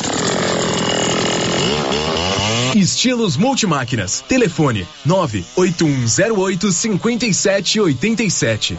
[2.80, 4.24] Estilos Multimáquinas.
[4.26, 8.78] Telefone 98108 5787.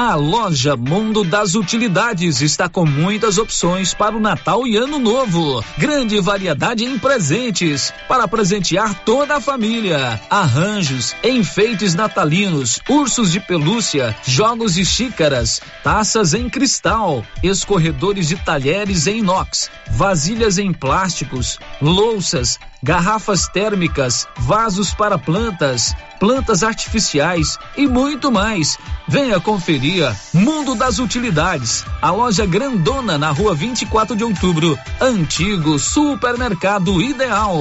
[0.00, 5.60] A loja Mundo das Utilidades está com muitas opções para o Natal e Ano Novo.
[5.76, 10.20] Grande variedade em presentes para presentear toda a família.
[10.30, 19.08] Arranjos, enfeites natalinos, ursos de pelúcia, jogos e xícaras, taças em cristal, escorredores de talheres
[19.08, 28.30] em inox, vasilhas em plásticos, louças, garrafas térmicas, vasos para plantas, plantas artificiais e muito
[28.30, 28.78] mais.
[29.06, 37.00] Venha conferir Mundo das Utilidades, a loja grandona na rua 24 de outubro, antigo supermercado
[37.00, 37.58] ideal.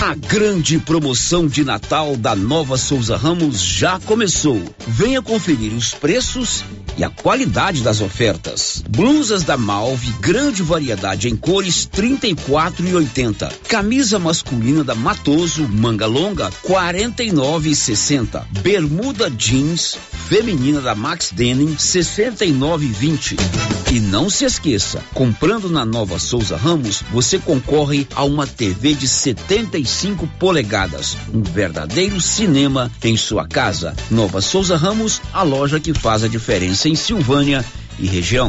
[0.00, 4.58] A grande promoção de Natal da Nova Souza Ramos já começou.
[4.88, 6.64] Venha conferir os preços
[6.96, 8.82] e a qualidade das ofertas.
[8.88, 13.52] Blusas da Malve, grande variedade em cores 34 e 80.
[13.68, 18.46] Camisa masculina da Matoso, manga longa 49 e 60.
[18.62, 19.98] Bermuda jeans
[20.30, 23.36] feminina da Max Denim 69 e 20.
[23.92, 29.08] E não se esqueça, comprando na Nova Souza Ramos, você concorre a uma TV de
[29.08, 29.89] 75
[30.38, 33.94] polegadas, um verdadeiro cinema em sua casa.
[34.10, 37.64] Nova Souza Ramos, a loja que faz a diferença em Silvânia
[37.98, 38.48] e região.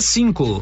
[0.01, 0.61] cinco.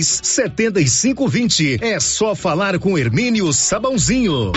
[0.03, 1.77] setenta e cinco vinte.
[1.81, 4.51] É só falar com Hermínio Sabãozinho.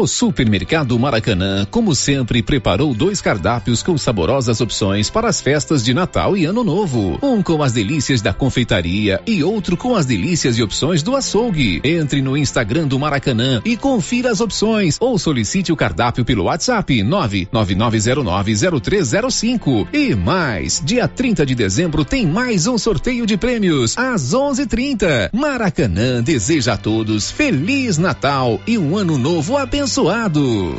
[0.00, 5.92] O Supermercado Maracanã, como sempre, preparou dois cardápios com saborosas opções para as festas de
[5.92, 7.18] Natal e Ano Novo.
[7.22, 11.82] Um com as delícias da confeitaria e outro com as delícias e opções do açougue.
[11.84, 17.02] Entre no Instagram do Maracanã e confira as opções ou solicite o cardápio pelo WhatsApp
[17.02, 19.86] 999090305.
[19.92, 25.28] E mais, dia 30 de dezembro tem mais um sorteio de prêmios às 11:30.
[25.30, 30.78] Maracanã deseja a todos feliz Natal e um ano novo abençoado abençoado.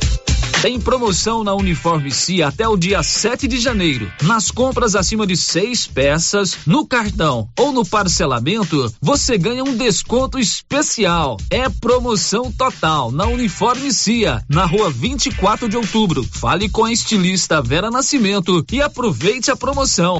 [0.61, 4.13] Tem promoção na Uniforme C até o dia 7 de janeiro.
[4.21, 10.37] Nas compras acima de seis peças, no cartão ou no parcelamento, você ganha um desconto
[10.37, 11.37] especial.
[11.49, 16.23] É promoção total na Uniforme CIA, na rua 24 de outubro.
[16.31, 20.19] Fale com a estilista Vera Nascimento e aproveite a promoção.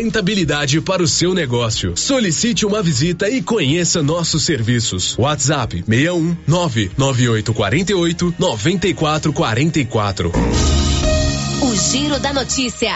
[0.00, 1.94] rentabilidade para o seu negócio.
[1.94, 5.14] Solicite uma visita e conheça nossos serviços.
[5.18, 10.32] WhatsApp 61 99848 9444.
[11.62, 12.94] O Giro da Notícia.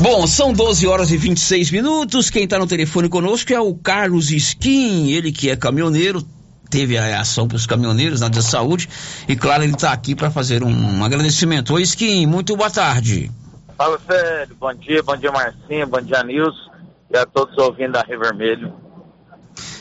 [0.00, 2.28] Bom, são 12 horas e 26 minutos.
[2.28, 6.26] Quem está no telefone conosco é o Carlos Skin, ele que é caminhoneiro,
[6.68, 8.88] teve a ação para os caminhoneiros na área da saúde
[9.28, 11.72] e claro, ele está aqui para fazer um, um agradecimento.
[11.72, 13.30] Oi, Skin, muito boa tarde.
[13.76, 14.56] Fala, Célio.
[14.56, 16.70] Bom dia, bom dia, Marcinho, bom dia, Nilson
[17.10, 18.74] e a todos ouvindo da Rio Vermelho.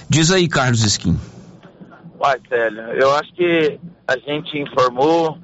[0.09, 1.17] Diz aí, Carlos Skin.
[2.19, 5.37] Uai, Célio, eu acho que a gente informou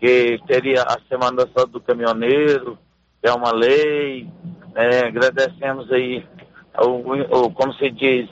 [0.00, 2.76] que teria a Semana da Saúde do Caminhoneiro,
[3.22, 4.28] que é uma lei,
[4.74, 5.06] né?
[5.06, 6.26] agradecemos aí,
[6.80, 8.28] o, o, como se diz,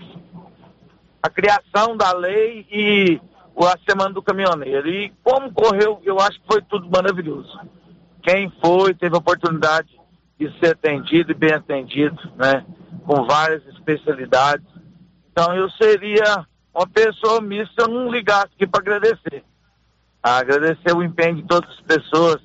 [1.23, 3.21] a criação da lei e
[3.57, 4.89] a Semana do Caminhoneiro.
[4.89, 7.57] E como correu, eu acho que foi tudo maravilhoso.
[8.23, 9.89] Quem foi, teve a oportunidade
[10.39, 12.65] de ser atendido e bem atendido, né?
[13.07, 14.67] Com várias especialidades.
[15.31, 19.45] Então eu seria uma pessoa mista se eu não ligasse aqui para agradecer.
[20.23, 22.41] Agradecer o empenho de todas as pessoas,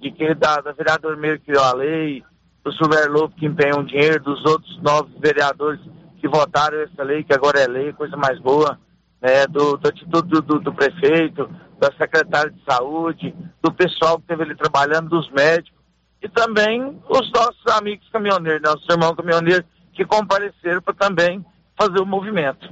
[0.00, 2.22] de quem da, da vereadora Meire que criou a lei,
[2.64, 5.80] do Silver Lobo que empenhou um dinheiro, dos outros nove vereadores
[6.20, 8.78] que votaram essa lei, que agora é lei, coisa mais boa.
[9.22, 13.32] Né, do, da atitude do, do, do prefeito, da secretária de saúde,
[13.62, 15.80] do pessoal que esteve ali trabalhando, dos médicos,
[16.20, 21.44] e também os nossos amigos caminhoneiros, nossos irmãos caminhoneiros, que compareceram para também
[21.78, 22.68] fazer o movimento.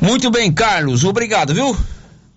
[0.00, 1.76] Muito bem, Carlos, obrigado, viu?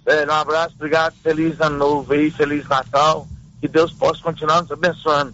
[0.06, 3.28] É, um abraço, obrigado, feliz ano novo aí, feliz Natal,
[3.60, 5.34] que Deus possa continuar nos abençoando,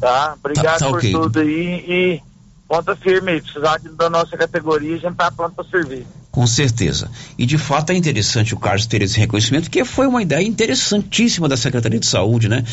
[0.00, 0.36] tá?
[0.38, 1.12] Obrigado Tá- tá por ok.
[1.12, 2.22] tudo aí e
[2.68, 6.06] ponta firme aí, precisar da nossa categoria, a gente tá pronto para servir.
[6.34, 7.08] Com certeza.
[7.38, 11.48] E de fato é interessante o Carlos ter esse reconhecimento, porque foi uma ideia interessantíssima
[11.48, 12.64] da Secretaria de Saúde, né?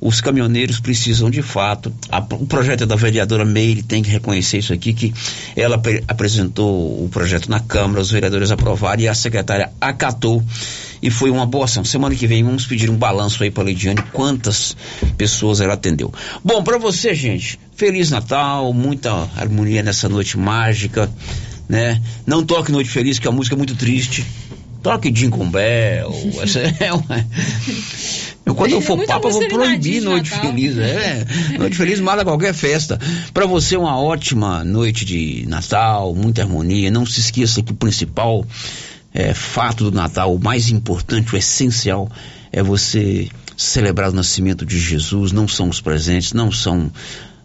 [0.00, 1.92] Os caminhoneiros precisam de fato.
[2.10, 5.12] a- o projeto é da vereadora Meire tem que reconhecer isso aqui, que
[5.54, 10.42] ela apre- apresentou o projeto na Câmara, os vereadores aprovaram e a secretária acatou.
[11.02, 11.84] E foi uma boa ação.
[11.84, 14.74] Semana que vem vamos pedir um balanço aí para a Lidiane, quantas
[15.18, 16.10] pessoas ela atendeu.
[16.42, 21.10] Bom, para você, gente, Feliz Natal, muita harmonia nessa noite mágica
[21.70, 22.02] né?
[22.26, 24.26] Não toque Noite Feliz, que a música é muito triste.
[24.82, 26.12] Toque Jingle Bell.
[26.42, 27.26] Essa é uma...
[28.44, 30.50] Eu, quando eu for Muita papa, eu vou música proibir Noite Natal.
[30.50, 30.78] Feliz.
[30.78, 31.24] É,
[31.56, 32.98] Noite Feliz mata qualquer festa.
[33.32, 36.90] Para você, uma ótima noite de Natal, muita harmonia.
[36.90, 38.44] Não se esqueça que o principal
[39.14, 42.10] é, fato do Natal, o mais importante, o essencial,
[42.50, 45.30] é você celebrar o nascimento de Jesus.
[45.30, 46.90] Não são os presentes, não são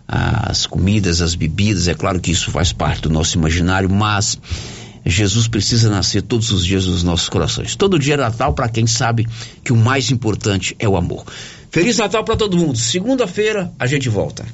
[0.07, 4.37] as comidas, as bebidas, é claro que isso faz parte do nosso imaginário, mas
[5.05, 7.75] Jesus precisa nascer todos os dias nos nossos corações.
[7.75, 9.27] Todo dia é Natal para quem sabe
[9.63, 11.25] que o mais importante é o amor.
[11.69, 12.77] Feliz Natal para todo mundo.
[12.77, 14.45] Segunda-feira a gente volta.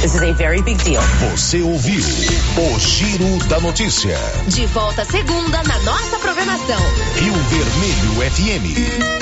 [0.00, 1.02] This is a very big deal.
[1.32, 4.16] Você ouviu o Giro da Notícia.
[4.46, 6.80] De volta segunda na nossa programação.
[7.16, 9.18] Rio Vermelho FM.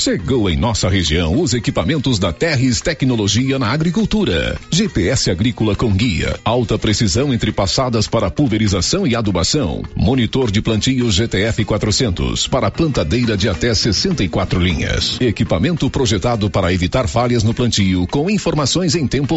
[0.00, 4.58] Chegou em nossa região os equipamentos da Terres Tecnologia na Agricultura.
[4.68, 9.82] GPS agrícola com guia, alta precisão entre passadas para pulverização e adubação.
[9.94, 15.20] Monitor de plantio GTF 400 para plantadeira de até 64 linhas.
[15.20, 19.36] Equipamento projetado para evitar falhas no plantio com informações em tempo